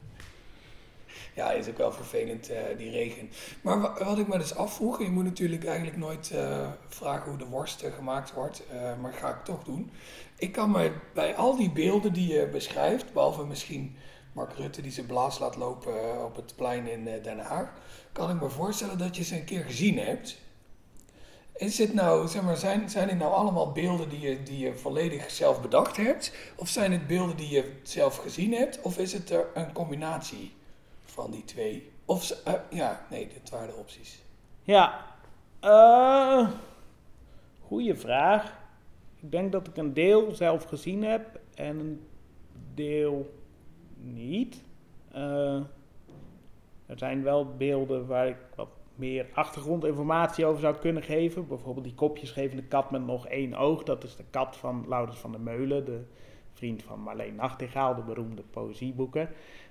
[1.33, 3.29] Ja, is ook wel vervelend, eh, die regen.
[3.61, 7.37] Maar wa- wat ik me dus afvroeg, je moet natuurlijk eigenlijk nooit eh, vragen hoe
[7.37, 9.91] de worst gemaakt wordt, eh, maar ga ik toch doen.
[10.37, 13.95] Ik kan me bij al die beelden die je beschrijft, behalve misschien
[14.33, 17.73] Mark Rutte die zijn blaas laat lopen eh, op het plein in eh, Den Haag,
[18.11, 20.37] kan ik me voorstellen dat je ze een keer gezien hebt.
[21.53, 25.61] Is het nou, zijn, zijn dit nou allemaal beelden die je, die je volledig zelf
[25.61, 26.33] bedacht hebt?
[26.55, 28.81] Of zijn het beelden die je zelf gezien hebt?
[28.81, 30.53] Of is het er een combinatie
[31.05, 31.91] van die twee?
[32.05, 34.21] Of, eh, ja, nee, dit waren de opties.
[34.63, 35.05] Ja,
[35.59, 36.49] eh
[37.67, 38.59] goeie vraag.
[39.21, 42.07] Ik denk dat ik een deel zelf gezien heb en een
[42.73, 43.40] deel
[44.03, 44.63] niet.
[45.11, 45.55] Eh,
[46.85, 51.47] er zijn wel beelden waar ik wat meer achtergrondinformatie over zou kunnen geven.
[51.47, 53.83] Bijvoorbeeld die kopjesgevende kat met nog één oog.
[53.83, 56.01] Dat is de kat van Laurens van der Meulen, de
[56.53, 59.29] vriend van Marleen Nachtegaal, de beroemde poëzieboeker.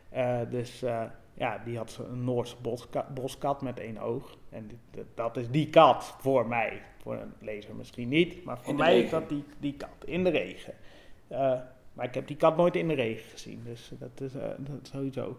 [0.09, 1.03] Eh, dus eh,
[1.35, 4.37] ja, die had een Noorse boska- boskat met één oog.
[4.49, 6.83] En dit- dat is die kat voor mij.
[7.03, 10.31] Voor een lezer misschien niet, maar voor mij is dat die, die kat in de
[10.31, 10.75] regen.
[12.00, 14.76] Maar ik heb die kat nooit in de regen gezien, dus dat is, eh, dat
[14.82, 15.36] is sowieso.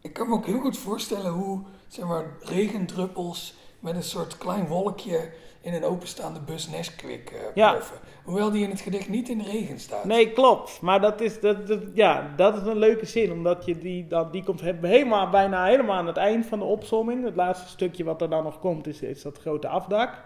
[0.00, 4.66] Ik kan me ook heel goed voorstellen hoe, zeg maar, regendruppels met een soort klein
[4.66, 7.70] wolkje in een openstaande bus Nesquik eh Ja.
[7.72, 7.96] ploffen.
[8.24, 10.04] Hoewel die in het gedicht niet in de regen staat.
[10.04, 10.80] Nee, klopt.
[10.80, 13.32] Maar dat is, dat, dat- ja, dat is een leuke zin.
[13.32, 16.64] Omdat je die, dat, die komt he- helemaal, bijna helemaal aan het eind van de
[16.64, 17.24] opsomming.
[17.24, 20.24] Het laatste stukje wat er dan nog komt is, is dat grote afdak.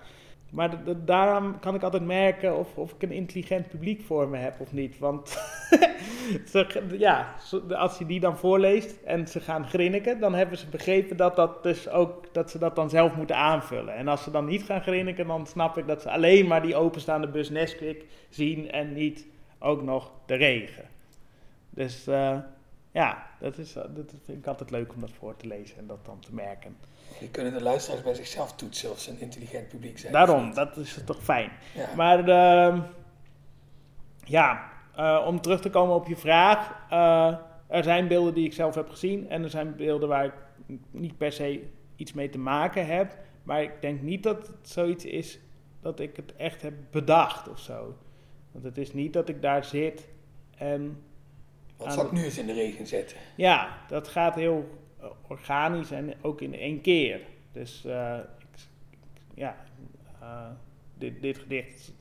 [0.56, 4.28] Maar d- d- daaraan kan ik altijd merken of, of ik een intelligent publiek voor
[4.28, 4.98] me heb of niet.
[4.98, 5.38] Want
[6.98, 7.34] ja,
[7.68, 11.62] als je die dan voorleest en ze gaan grinniken, dan hebben ze begrepen dat, dat,
[11.62, 13.94] dus ook, dat ze dat dan zelf moeten aanvullen.
[13.94, 16.76] En als ze dan niet gaan grinniken, dan snap ik dat ze alleen maar die
[16.76, 19.26] openstaande bus Nesquik zien en niet
[19.58, 20.84] ook nog de regen.
[21.70, 22.38] Dus eh,
[22.96, 25.86] ja, dat, is, eh, dat vind ik altijd leuk om dat voor te lezen en
[25.86, 26.76] dat dan te merken.
[27.20, 30.12] Je kunnen de luisteraars bij zichzelf toetsen of ze een intelligent publiek zijn.
[30.12, 31.50] Daarom, dat is toch fijn.
[31.74, 31.88] Ja.
[31.96, 32.80] Maar ehm,
[34.24, 36.86] ja, eh, om terug te komen op je vraag.
[36.90, 40.34] eh, er zijn beelden die ik zelf heb gezien en er zijn beelden waar ik
[40.90, 43.18] niet per se iets mee te maken heb.
[43.42, 45.38] Maar ik denk niet dat het zoiets is
[45.80, 47.96] dat ik het echt heb bedacht of zo.
[48.52, 50.08] Want het is niet dat ik daar zit
[50.56, 51.02] en
[51.76, 53.16] Wat zal ik nu eens in de regen zetten?
[53.36, 54.68] ja, dat gaat heel
[55.28, 57.20] organisch en ook in één keer.
[57.52, 58.58] Dus eh, ik,
[59.34, 59.56] ja,
[60.20, 60.50] eh,
[60.94, 61.92] dit, dit gedicht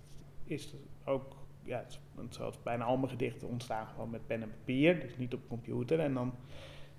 [0.43, 0.73] is
[1.05, 1.99] ook, ja, het is-
[2.35, 5.99] zoals bijna al mijn gedichten ontstaan gewoon met pen en papier, dus niet op computer.
[5.99, 6.33] En dan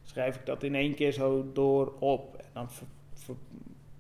[0.03, 2.37] schrijf ik dat in één keer zo door op.
[2.37, 3.35] En dan ver-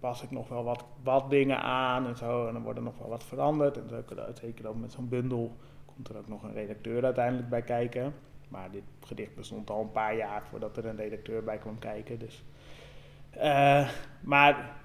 [0.01, 2.47] pas ik nog wel wat, wat dingen aan en zo.
[2.47, 3.77] En dan wordt er nog wel wat veranderd.
[3.77, 4.05] En
[4.41, 8.15] zeker ook met zo'n bundel komt er ook nog een redacteur uiteindelijk bij kijken.
[8.49, 12.19] Maar dit gedicht bestond al een paar jaar voordat er een redacteur bij kwam kijken.
[12.19, 12.45] Dus.
[13.31, 14.77] Eh, maar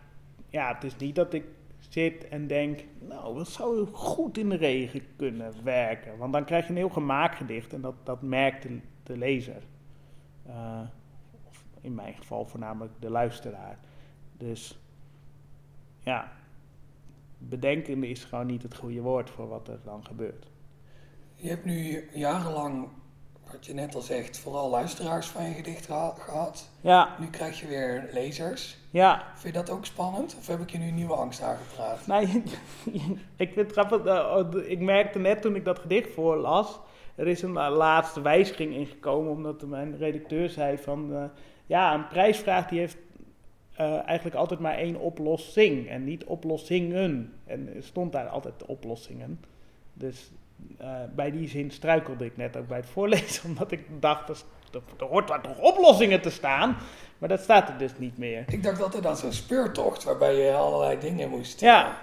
[0.49, 1.45] ja, het is niet dat ik
[1.79, 6.17] zit en denk, nou, dat zou goed in de regen kunnen werken.
[6.17, 9.63] Want dan krijg je een heel gemaakt gedicht en dat, dat merkt de, de lezer.
[10.45, 10.81] Eh,
[11.47, 13.79] of in mijn geval voornamelijk de luisteraar.
[14.37, 14.79] Dus
[15.99, 16.31] ja,
[17.37, 20.47] bedenken is gewoon niet het goede woord voor wat er dan gebeurt.
[21.35, 22.87] Je hebt nu jarenlang
[23.51, 26.69] wat je net al zegt, vooral luisteraars van je gedicht geha- gehad.
[26.81, 28.77] Ja, Nu krijg je weer lezers.
[28.89, 29.23] ja.
[29.35, 30.35] Vind je dat ook spannend?
[30.39, 32.07] Of heb ik je nu nieuwe angst aangepraat?
[32.07, 32.43] Nee,
[33.35, 34.05] ik vind grappig.
[34.05, 36.79] eh, oh, ik merkte net toen ik dat gedicht voorlas.
[37.15, 39.31] Er is een eh, laatste wijziging ingekomen.
[39.31, 41.15] Omdat mijn redacteur zei van.
[41.15, 41.23] eh,
[41.65, 42.97] ja, een prijsvraag die heeft
[44.05, 45.89] eigenlijk altijd maar één oplossing.
[45.89, 47.33] En niet oplossingen.
[47.45, 49.39] En er stond daar altijd oplossingen.
[49.93, 50.31] Dus
[50.77, 53.43] eh, bij die zin struikelde ik net ook bij het voorlezen.
[53.49, 54.37] Omdat ik dacht, er,
[54.99, 56.77] er hoort daar toch oplossingen te staan.
[57.17, 58.43] Maar dat staat er dus niet meer.
[58.47, 61.59] Ik dacht dat er dan zo'n speurtocht waarbij je allerlei dingen moest.
[61.59, 61.93] Ja, eh,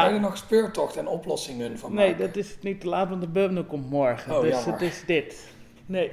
[0.00, 0.20] Kan je ja.
[0.20, 2.26] nog speurtocht en oplossingen van Nee, maken?
[2.26, 4.36] dat is niet te laat, want de bundel komt morgen.
[4.36, 4.72] Oh, dus jammer.
[4.72, 5.48] het is dit.
[5.86, 6.10] Nee.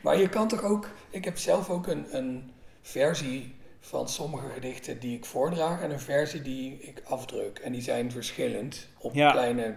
[0.00, 0.88] Maar je kan toch ook.
[1.10, 2.50] Ik heb zelf ook een, een
[2.82, 7.58] versie van sommige gedichten die ik voordraag en een versie die ik afdruk.
[7.58, 9.30] En die zijn verschillend op Ja.
[9.30, 9.74] kleine,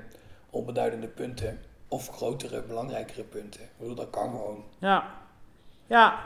[0.51, 1.59] onbeduidende punten.
[1.87, 3.61] Of grotere, belangrijkere punten.
[3.61, 4.63] Ik bedoel, dat kan gewoon.
[4.79, 5.13] Ja.
[5.87, 6.19] Ja.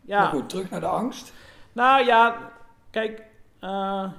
[0.00, 0.20] Ja.
[0.20, 1.32] Maar goed, terug naar de angst.
[1.72, 2.52] Nou ja,
[2.90, 3.22] kijk.
[3.60, 4.12] eh,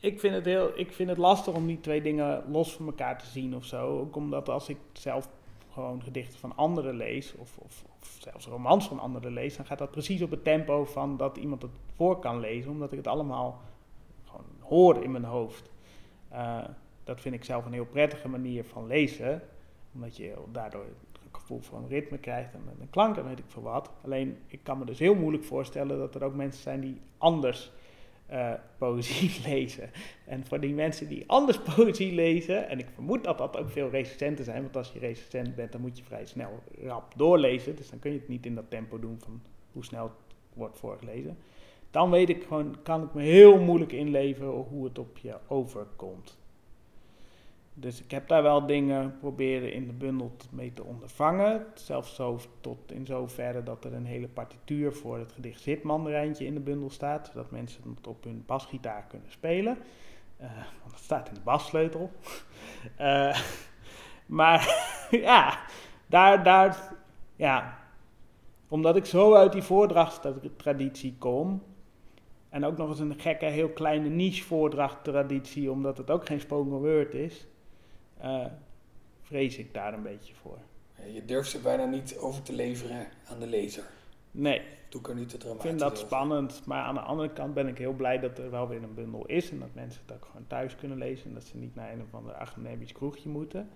[0.00, 3.18] ik, vind het heel, ik vind het lastig om die twee dingen los van elkaar
[3.18, 3.98] te zien of zo.
[4.00, 5.28] Ook omdat als ik zelf
[5.72, 9.78] gewoon gedichten van anderen lees, of, of, of zelfs romans van anderen lees, dan gaat
[9.78, 13.06] dat precies op het tempo van dat iemand het voor kan lezen, omdat ik het
[13.06, 13.60] allemaal
[14.24, 15.70] gewoon hoor in mijn hoofd.
[16.28, 16.64] Eh,
[17.08, 19.42] dat vind ik zelf een heel prettige manier van lezen,
[19.94, 23.62] omdat je daardoor het gevoel van ritme krijgt en een klank en weet ik veel
[23.62, 23.90] wat.
[24.04, 27.72] Alleen ik kan me dus heel moeilijk voorstellen dat er ook mensen zijn die anders
[28.26, 29.90] eh, poëzie lezen.
[30.26, 33.90] En voor die mensen die anders poëzie lezen, en ik vermoed dat dat ook veel
[33.90, 37.76] recensenten zijn, want als je recensent bent, dan moet je vrij snel rap doorlezen.
[37.76, 39.42] Dus dan kun je het niet in dat tempo doen van
[39.72, 41.38] hoe snel het wordt voorgelezen.
[41.90, 46.38] Dan weet ik gewoon, kan ik me heel moeilijk inleven hoe het op je overkomt.
[47.80, 51.66] Dus ik heb daar wel dingen proberen in de bundel mee te ondervangen.
[51.74, 56.54] Zelfs zo tot in zoverre dat er een hele partituur voor het gedicht Zitmandarijntje in
[56.54, 57.26] de bundel staat.
[57.26, 59.78] Zodat mensen het op hun basgitaar kunnen spelen.
[60.36, 60.46] Eh,
[60.80, 62.10] want het staat in de bassleutel.
[62.96, 63.40] Eh,
[64.26, 65.58] maar ja,
[66.06, 66.94] daar, daar,
[67.36, 67.78] ja,
[68.68, 71.62] omdat ik zo uit die voordrachtstraditie kom.
[72.48, 76.70] En ook nog eens een gekke, heel kleine niche voordrachttraditie, omdat het ook geen spoken
[76.70, 77.46] word is.
[78.20, 78.44] Eh,
[79.22, 80.58] vrees ik daar een beetje voor.
[81.12, 83.84] Je durft ze bijna niet over te leveren aan de lezer.
[84.30, 86.04] Nee, Doe ik er niet te ik vind dat over.
[86.06, 86.62] spannend.
[86.66, 89.26] Maar aan de andere kant ben ik heel blij dat er wel weer een bundel
[89.26, 89.50] is.
[89.50, 91.26] En dat mensen het ook gewoon thuis kunnen lezen.
[91.26, 93.68] En dat ze niet naar een of ander academisch kroegje moeten.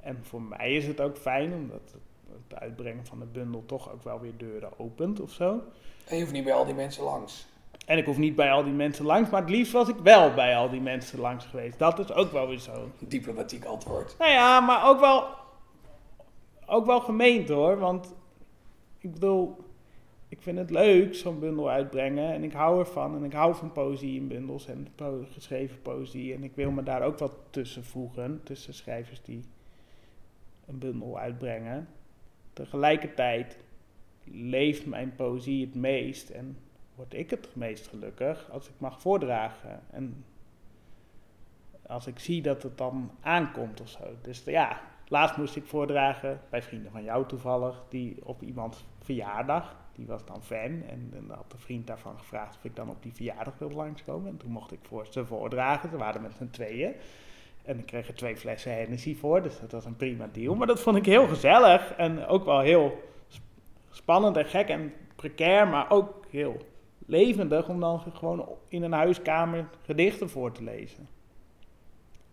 [0.00, 2.02] En voor mij is het ook fijn, omdat het,
[2.48, 5.62] het uitbrengen van de bundel toch ook wel weer deuren opent of zo.
[6.06, 7.46] En je hoeft niet bij al die mensen langs.
[7.84, 10.34] En ik hoef niet bij al die mensen langs, maar het liefst was ik wel
[10.34, 11.78] bij al die mensen langs geweest.
[11.78, 12.90] Dat is ook wel weer zo.
[12.98, 14.14] Diplomatiek antwoord.
[14.18, 15.24] Nou ja, maar ook wel,
[16.66, 17.78] ook wel gemeend hoor.
[17.78, 18.14] Want
[18.98, 19.56] ik bedoel,
[20.28, 22.32] ik vind het leuk zo'n bundel uitbrengen.
[22.32, 23.16] En ik hou ervan.
[23.16, 26.34] En ik hou van poëzie in bundels en po- geschreven poëzie.
[26.34, 28.40] En ik wil me daar ook wat tussen voegen.
[28.44, 29.44] Tussen schrijvers die
[30.66, 31.88] een bundel uitbrengen.
[32.52, 33.58] Tegelijkertijd
[34.24, 36.30] leeft mijn poëzie het meest.
[36.30, 36.56] En
[36.94, 39.80] word ik het meest gelukkig als ik mag voordragen.
[39.90, 40.24] En
[41.86, 44.04] als ik zie dat het dan aankomt of zo.
[44.22, 49.76] Dus ja, laatst moest ik voordragen bij vrienden van jou toevallig, die op iemands verjaardag,
[49.92, 50.82] die was dan fan.
[50.88, 54.30] En dan had de vriend daarvan gevraagd of ik dan op die verjaardag wilde langskomen.
[54.30, 56.92] En toen mocht ik voor ze voordragen, ze waren met z'n tweeën.
[57.64, 60.54] En ik kreeg er twee flessen Hennessy voor, dus dat was een prima deal.
[60.54, 63.42] Maar dat vond ik heel gezellig en ook wel heel sp-
[63.90, 66.72] spannend en gek en precair, maar ook heel
[67.06, 71.08] levendig om dan gewoon in een huiskamer gedichten voor te lezen.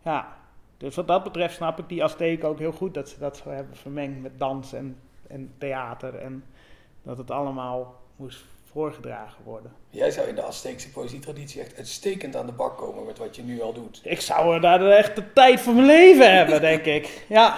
[0.04, 0.38] Ja,
[0.78, 3.50] dus wat dat betreft snap ik die Azteken ook heel goed dat ze dat zo
[3.50, 6.44] hebben vermengd met dans en, en theater en
[7.04, 9.74] dat het allemaal moest voorgedragen worden.
[9.90, 13.44] Jij zou in de Azteekse poëzietraditie echt uitstekend aan de bak komen met wat je
[13.44, 14.02] nu al doet.
[14.04, 17.26] Ik zou er daar echt de tijd van mijn leven hebben, denk ik.
[17.30, 17.58] Ja,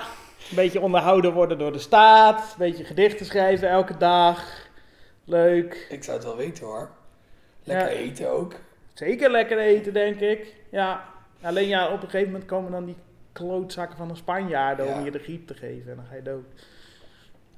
[0.49, 4.67] een beetje onderhouden worden door de staat, een beetje gedichten schrijven elke dag.
[5.25, 5.87] Leuk.
[5.89, 6.89] Ik zou het wel weten hoor.
[7.63, 7.97] Lekker Ja.
[7.97, 8.53] eten ook.
[8.93, 10.55] Zeker lekker eten, denk ik.
[10.71, 11.03] Ja,
[11.41, 12.95] alleen ja, op een gegeven moment komen dan die
[13.31, 14.93] klootzakken van de Spanjaarden Ja.
[14.97, 16.45] om je de griep te geven en dan ga je dood.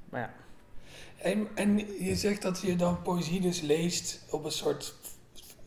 [0.08, 0.32] Maar ja.
[1.16, 4.94] En, en je zegt dat je dan poëzie dus leest op een soort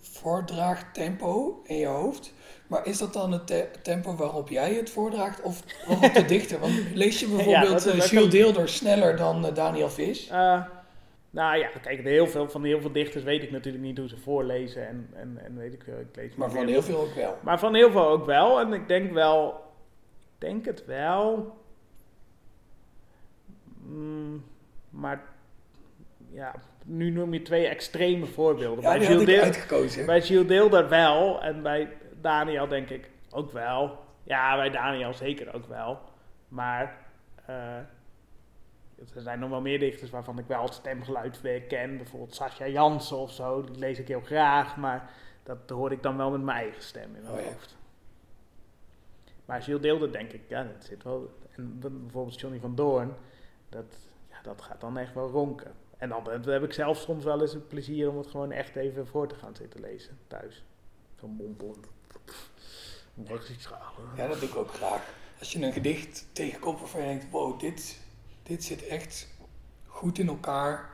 [0.01, 2.33] voordraagtempo in je hoofd.
[2.67, 6.59] Maar is dat dan het te- tempo waarop jij het voordraagt of waarop de dichter?
[6.59, 10.27] Want lees je bijvoorbeeld dat eh, Jules Deelder sneller dan eh, Daniel Vis?
[10.27, 10.61] Eh,
[11.29, 14.17] nou ja, kijk, heel veel, van heel veel dichters weet ik natuurlijk niet hoe ze
[14.17, 15.99] voorlezen en, en, en weet ik veel.
[15.99, 17.37] Ik lees Maar van heel veel ook wel.
[17.43, 18.59] Maar van heel veel ook wel.
[18.59, 19.49] En ik denk wel,
[20.19, 21.57] ik denk het wel.
[23.85, 24.43] Mm,
[24.89, 25.23] maar
[26.31, 26.55] ja,
[26.85, 28.83] nu noem je twee extreme voorbeelden.
[28.83, 30.05] Ja, bij Gilles Deel- uitgekozen.
[30.05, 31.89] bij Gilles Deelder wel en bij
[32.21, 33.97] Daniel denk ik ook wel.
[34.23, 35.99] Ja, bij Daniel zeker ook wel.
[36.47, 36.97] Maar
[37.45, 37.55] eh,
[39.15, 41.97] er zijn nog wel meer dichters waarvan ik wel het stemgeluid weer ken.
[41.97, 44.77] Bijvoorbeeld Sascha Jansen of zo, die lees ik heel graag.
[44.77, 45.11] Maar
[45.43, 47.45] dat hoor ik dan wel met mijn eigen stem in mijn Oh ja.
[47.45, 47.77] hoofd.
[49.45, 51.33] Maar Gilles Deelder denk ik, ja, dat zit wel.
[51.55, 53.13] En bijvoorbeeld Johnny van Doorn,
[53.69, 53.97] dat,
[54.29, 55.73] ja, dat gaat dan echt wel ronken.
[55.97, 58.75] En dan, dan heb ik zelf soms wel eens het plezier om het gewoon echt
[58.75, 60.63] even voor te gaan zitten lezen thuis.
[61.19, 61.75] Zo'n mompel.
[63.13, 63.79] Morgens iets gaan.
[64.15, 65.13] Ja, dat doe ik ook graag.
[65.39, 68.01] Als je een gedicht tegenkomt waarvan je denkt, wow, dit,
[68.49, 69.27] dit zit echt
[69.85, 70.89] goed in elkaar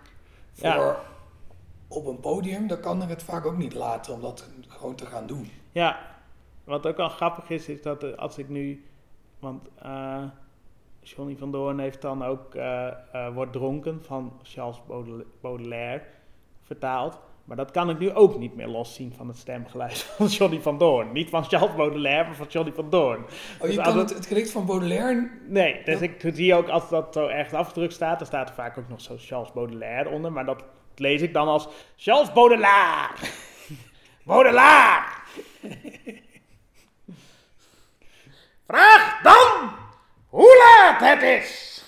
[0.54, 1.00] voor Ja.
[1.88, 5.06] op een podium, dan kan ik het vaak ook niet laten om dat gewoon te
[5.06, 5.50] gaan doen.
[5.72, 6.00] Ja,
[6.64, 8.86] wat ook wel grappig is, is dat als ik nu.
[9.40, 10.24] Want eh
[11.02, 16.04] Johnny van Doorn heeft dan ook eh, Wordt dronken van Charles Baudel- Baudelaire
[16.62, 17.20] vertaald.
[17.46, 20.78] Maar dat kan ik nu ook niet meer loszien van het stemgeluid van Johnny van
[20.78, 21.12] Doorn.
[21.12, 23.24] Niet van Charles Baudelaire, maar van Johnny van Doorn.
[23.24, 26.06] Oh, Dus je als kan het- het, het gedicht van Baudelaire, Nee, dus Ja.
[26.06, 29.02] ik zie ook als dat zo ergens afgedrukt staat, dan staat er vaak ook nog
[29.02, 30.32] zo Charles Baudelaire onder.
[30.32, 30.64] Maar dat
[30.96, 31.68] lees ik dan als
[31.98, 33.14] Charles Baudelaire.
[34.26, 35.06] Baudelaire.
[38.68, 39.70] Vraag dan
[40.30, 41.84] hoe laat het is.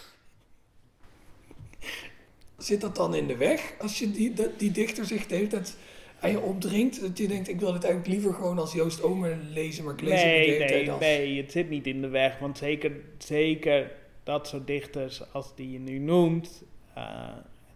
[2.58, 5.48] Zit dat dan in de weg als je die, dat- die dichter zich de hele
[5.48, 5.78] tijd
[6.20, 7.02] aan je opdringt?
[7.02, 10.02] Dat je denkt, ik wil dit eigenlijk liever gewoon als Joost Omer lezen, maar ik
[10.02, 11.00] lees het de Nee, hele tijd nee, als...
[11.00, 12.40] nee, het zit niet in de weg.
[12.40, 13.92] Want zeker, zeker
[14.24, 17.30] dat soort dichters als die je nu noemt, eh,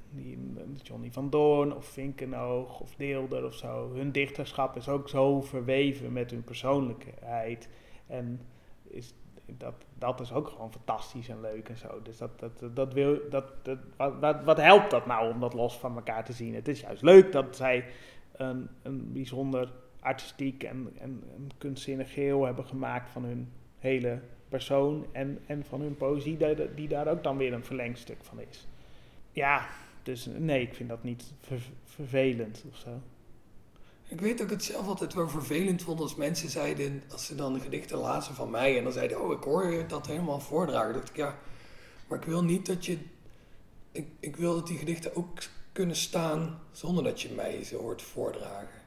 [0.10, 0.38] die,
[0.84, 6.14] Johnny van Doorn of Vinkenoog of Deelder of zo, hun dichterschap is ook zo verweven
[6.14, 7.68] met hun persoonlijkheid.
[8.08, 8.42] En
[8.88, 9.14] is,
[9.58, 12.02] dat, dat is ook gewoon fantastisch en leuk en zo.
[12.04, 15.78] Dus dat, dat, dat, wil, dat, dat, wat, wat, helpt dat nou om dat los
[15.78, 16.56] van elkaar te zien?
[16.56, 17.86] Het is juist leuk dat zij
[18.32, 25.06] een, een bijzonder artistiek en, en, en kunstzinnig geheel hebben gemaakt van hun hele persoon
[25.12, 28.68] en, en van hun poëzie, die, die daar ook dan weer een verlengstuk van is.
[29.32, 29.68] Ja,
[30.04, 32.90] dus nee, ik vind dat niet ver- vervelend of zo.
[34.12, 37.36] Ik weet dat ik het zelf altijd wel vervelend vond als mensen zeiden, als ze
[37.36, 40.40] dan de gedichten lazen van mij en dan zeiden, oh, ik hoor je dat helemaal
[40.40, 40.94] voordragen.
[40.94, 41.38] dacht ik, ja,
[42.08, 42.98] maar ik wil niet dat je,
[43.92, 45.30] ik, ik wil dat die gedichten ook
[45.72, 48.82] kunnen staan zonder dat je mij ze hoort voordragen.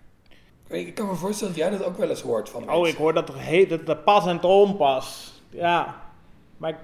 [0.68, 2.80] Ik, kan me voorstellen dat jij dat ook wel eens hoort van mensen.
[2.80, 5.32] Oh, ik hoor dat toch heet, dat, dat pas en onpas.
[5.50, 6.10] Ja,
[6.56, 6.78] maar ik,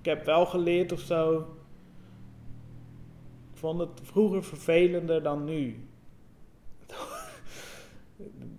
[0.00, 1.38] ik heb wel geleerd of zo.
[3.52, 5.88] Ik vond het vroeger vervelender dan nu.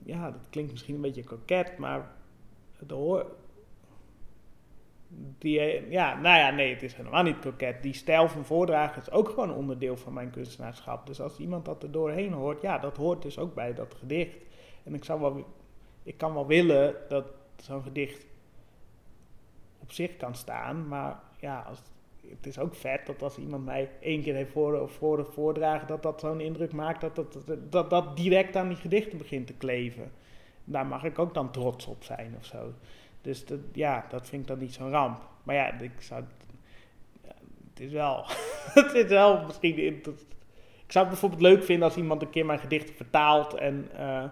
[0.05, 2.11] Ja, dat klinkt misschien een beetje koket, maar
[2.77, 3.35] het hoor.
[5.37, 7.83] Die, eh, ja, nou ja, nee, het is helemaal niet koket.
[7.83, 11.07] Die stijl van voordragen is ook gewoon onderdeel van mijn kunstenaarschap.
[11.07, 14.37] Dus als iemand dat er doorheen hoort, ja, dat hoort dus ook bij dat gedicht.
[14.83, 15.45] En ik zou wel
[16.05, 17.25] ik kan wel willen dat
[17.55, 18.25] zo'n gedicht
[19.79, 21.87] op zich kan staan, maar ja, als, het
[22.41, 26.19] is ook vet dat als iemand mij één keer heeft voor, voor, voordragen, dat dat
[26.19, 27.37] zo'n indruk maakt dat dat,
[27.69, 30.11] dat, dat direct aan die gedichten begint te kleven.
[30.63, 32.73] Daar mag ik ook dan trots op zijn of zo.
[33.21, 35.21] Dus dat, ja, dat vind ik dan niet zo'n ramp.
[35.43, 36.23] Maar ja, ik zou,
[37.69, 38.25] het is wel,
[38.79, 42.59] het is wel misschien, ik zou het bijvoorbeeld leuk vinden als iemand een keer mijn
[42.59, 44.23] gedichten vertaalt en eh,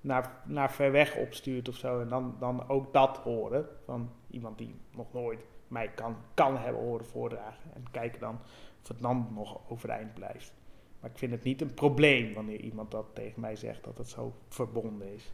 [0.00, 2.00] naar, naar ver weg opstuurt of zo.
[2.00, 6.82] En dan, dan ook dat horen van iemand die nog nooit mij kan, kan hebben
[6.82, 7.70] horen voordragen.
[7.74, 8.38] En kijken dan
[8.82, 10.52] of het dan nog overeind blijft.
[11.00, 14.08] Maar ik vind het niet een probleem wanneer iemand dat tegen mij zegt dat het
[14.08, 15.32] zo verbonden is.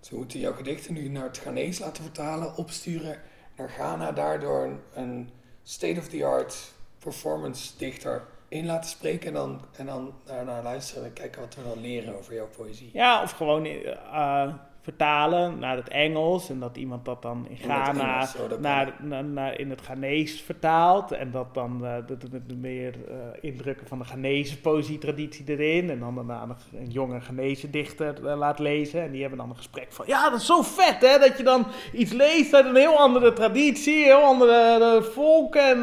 [0.00, 3.20] Ze moeten jouw gedichten nu naar het Ghanese laten vertalen, opsturen
[3.56, 5.30] naar Ghana, daardoor een, een
[5.62, 11.40] state-of-the-art performance dichter in laten spreken en dan, en dan naar, naar luisteren en kijken
[11.40, 12.90] wat we dan leren over jouw poëzie.
[12.92, 14.54] Ja, of gewoon eh,
[14.84, 19.24] vertalen naar het Engels en dat iemand dat dan in Ghana Engels, oh, naar, naar,
[19.24, 21.12] naar- in het Ghanese vertaalt.
[21.12, 25.90] En dat dan eh, de, de, de meer eh, indrukken van de Ghanese poëzietraditie erin.
[25.90, 29.02] En dan daarna een jonge Ghanese dichter eh, laat lezen.
[29.02, 30.06] En die hebben dan een gesprek van...
[30.06, 33.32] Ja, dat is zo vet hè, dat je dan iets leest uit een heel andere
[33.32, 35.54] traditie, heel andere volk.
[35.54, 35.78] En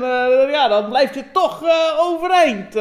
[0.49, 1.63] ja, dan blijft je toch
[1.99, 2.73] overeind.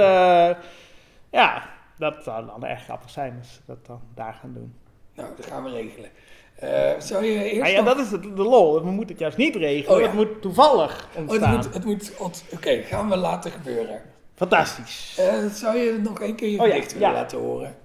[1.30, 4.74] ja, dat zou dan erg grappig zijn als ze dat dan daar gaan doen.
[5.20, 6.10] Nou, dat gaan we regelen.
[6.54, 8.82] Eh, zou je eerst Ah ja, nog- dat is het, de lol.
[8.84, 9.94] We moeten het juist niet regelen.
[9.96, 10.06] Oh ja.
[10.06, 11.54] Het moet toevallig Oh, het ontstaan.
[11.56, 14.02] moet, het moet, ont- Oké, gaan we laten gebeuren.
[14.34, 15.16] Fantastisch.
[15.18, 17.12] Eh, zou je nog één keer je Oh ja, willen ja.
[17.12, 17.76] laten horen?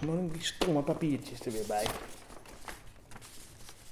[0.00, 1.84] Dan moet die stomme papiertjes er weer bij.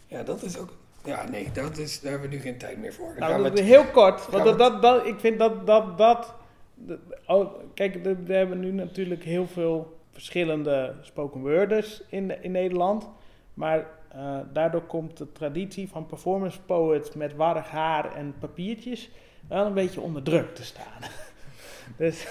[0.07, 0.69] Ja, dat is ook...
[1.05, 3.15] Ja, nee, dat is, daar hebben we nu geen tijd meer voor.
[3.19, 4.27] Dan Nou, dat- het- heel kort.
[4.29, 5.99] Want dat, dat, dat, ik vind dat dat.
[5.99, 6.35] dat
[6.75, 13.09] de- oh, kijk, we hebben nu natuurlijk heel veel verschillende spoken worders in, in Nederland.
[13.55, 19.11] Maar eh, daardoor komt de traditie van performance poets met warrig haar en papiertjes
[19.49, 21.03] wel een beetje onder druk te staan.
[21.97, 22.27] dus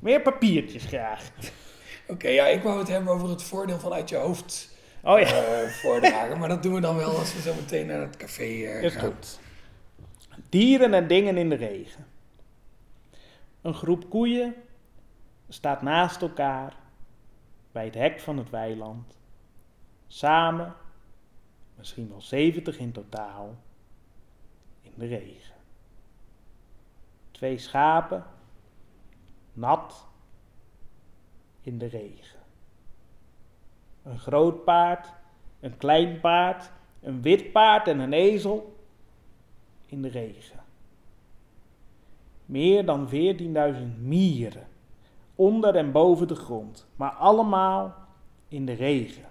[0.00, 1.30] meer papiertjes graag.
[2.08, 4.72] Oké, ja, ik wou het hebben over het voordeel van uit je hoofd
[5.04, 6.38] Oh ja, eh, voordragen.
[6.38, 9.02] Maar dat doen we dan wel als we zo meteen naar het café is gaan.
[9.02, 9.38] goed.
[10.48, 12.06] Dieren en dingen in de regen.
[13.62, 14.54] Een groep koeien
[15.48, 16.76] staat naast elkaar
[17.74, 19.18] bij het hek van het weiland.
[20.06, 20.74] Samen,
[21.76, 23.56] misschien wel 70 in totaal,
[24.82, 25.54] in de regen.
[27.30, 28.24] Twee schapen,
[29.52, 30.06] nat,
[31.60, 32.40] in de regen.
[34.02, 35.12] Een groot paard,
[35.60, 36.70] een klein paard,
[37.00, 38.76] een wit paard en een ezel
[39.86, 40.64] in de regen.
[42.46, 44.66] Meer dan 14.000 mieren,
[45.34, 47.94] onder en boven de grond, maar allemaal
[48.48, 49.24] in de regen.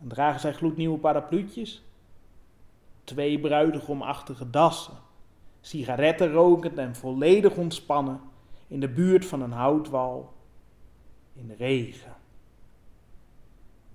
[0.00, 1.82] En dragen zij gloednieuwe parapluutjes?
[3.04, 4.94] Twee bruidegomachtige dassen,
[5.60, 8.20] sigaretten rokend en volledig ontspannen
[8.66, 10.32] in de buurt van een houtwal
[11.32, 12.16] in de regen.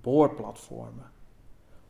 [0.02, 1.12] Boorplatformen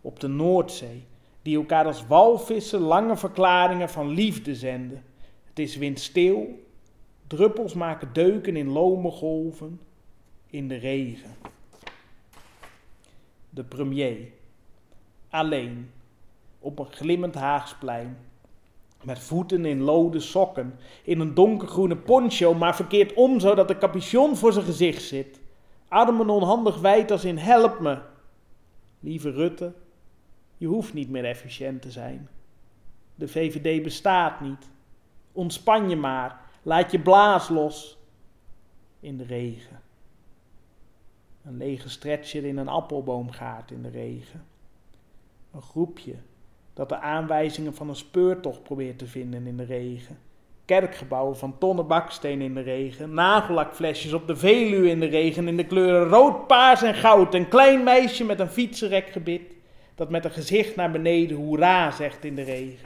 [0.01, 1.05] op de Noordzee
[1.41, 5.03] die elkaar als walvissen lange verklaringen van liefde zenden.
[5.43, 6.62] Het is windstil,
[7.35, 9.79] druppels maken deuken in lome golven,
[10.47, 11.35] in de regen.
[13.49, 14.17] De premier,
[15.29, 15.91] alleen,
[16.59, 18.17] op een glimmend Haagsplein,
[19.03, 24.35] met voeten in lode sokken, in een donkergroene poncho, maar verkeerd om zodat de capuchon
[24.35, 25.41] voor zijn gezicht zit.
[25.87, 27.99] Armen onhandig wijd als in help me.
[28.99, 29.73] Lieve Rutte,
[30.57, 32.29] je hoeft niet meer efficiënt te zijn.
[33.15, 34.69] De VVD bestaat niet.
[35.31, 36.42] Ontspan je maar.
[36.63, 37.97] Laat je blaas los.
[38.99, 39.81] In de regen.
[41.45, 44.45] Een lege stretcher in een appelboomgaard in de regen.
[45.53, 46.15] Een groepje
[46.73, 50.17] dat de aanwijzingen van een speurtocht probeert te vinden in de regen.
[50.65, 53.13] Kerkgebouwen van tonnen baksteen in de regen.
[53.13, 57.33] Nagellakflesjes op de Veluwe in de regen in de kleuren rood, paars en goud.
[57.33, 59.41] Een klein meisje met een fietsenrekgebit
[59.95, 62.85] dat met een gezicht naar beneden hoera zegt in de regen.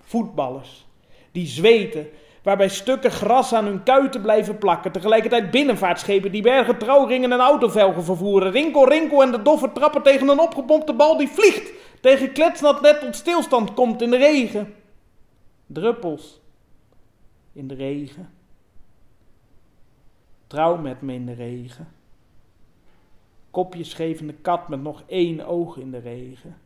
[0.00, 0.86] Voetballers
[1.32, 2.06] die zweten,
[2.48, 4.92] waarbij stukken gras aan hun kuiten blijven plakken.
[4.92, 8.50] Tegelijkertijd binnenvaartschepen die bergen trouwringen en autovelgen vervoeren.
[8.50, 11.72] Rinkel, rinkel en de doffe trappen tegen een opgepompte bal die vliegt.
[12.00, 14.74] Tegen kletsnat net tot stilstand komt in de regen.
[15.66, 16.40] Druppels
[17.52, 18.30] in de regen.
[20.46, 21.88] Trouw met me in de regen.
[23.50, 26.56] Kopjesgevende kat met nog één oog in de regen.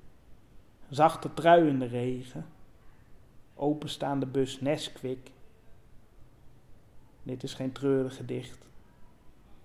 [0.91, 2.47] Zachte trui in de regen.
[3.55, 5.31] Openstaande bus Nesquik.
[7.23, 8.59] Dit is geen treurig gedicht.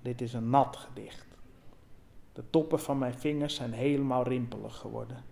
[0.01, 1.25] Dit is een nat gedicht.
[2.33, 5.23] De toppen van mijn vingers zijn helemaal rimpelig geworden.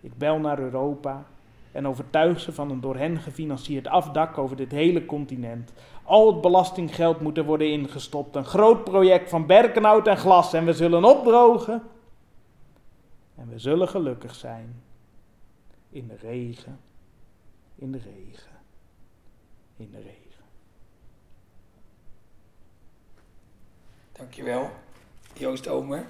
[0.00, 1.26] Ik bel naar Europa
[1.72, 5.72] en overtuig ze van een door hen gefinancierd afdak over dit hele continent.
[6.02, 8.36] Al het belastinggeld moet er worden ingestopt.
[8.36, 11.82] Een groot project van berkenhout en glas en we zullen opdrogen.
[13.34, 14.82] En we zullen gelukkig zijn.
[15.90, 16.80] In de regen,
[17.74, 18.56] in de regen,
[19.76, 20.25] in de regen.
[24.16, 24.70] Dankjewel,
[25.32, 26.06] Joost Omer.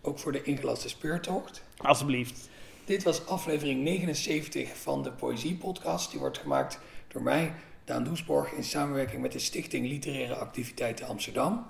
[0.00, 1.62] Ook voor de ingelaste speurtocht.
[1.76, 2.48] Alsjeblieft.
[2.84, 6.10] Dit was aflevering 79 van de Poëzie Podcast.
[6.10, 6.78] Die wordt gemaakt
[7.08, 7.52] door mij,
[7.84, 11.66] Daan Doesborg, in samenwerking met de Stichting Literaire Activiteiten Amsterdam.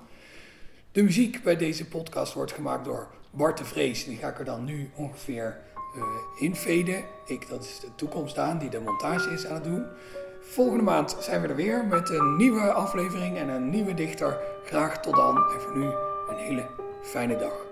[0.92, 4.04] De muziek bij deze podcast wordt gemaakt door Bart de Vrees.
[4.04, 5.60] Die ga ik er dan nu ongeveer
[5.94, 7.04] eh inveden.
[7.26, 9.86] Ik, dat is de toekomst aan, die de montage is aan het doen.
[10.44, 14.38] Volgende maand zijn we er weer met een nieuwe aflevering en een nieuwe dichter.
[14.64, 15.84] Graag tot dan en voor nu
[16.28, 16.66] een hele
[17.02, 17.71] fijne dag.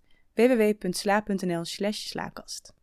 [0.37, 2.73] www.sla.nl/slaakast.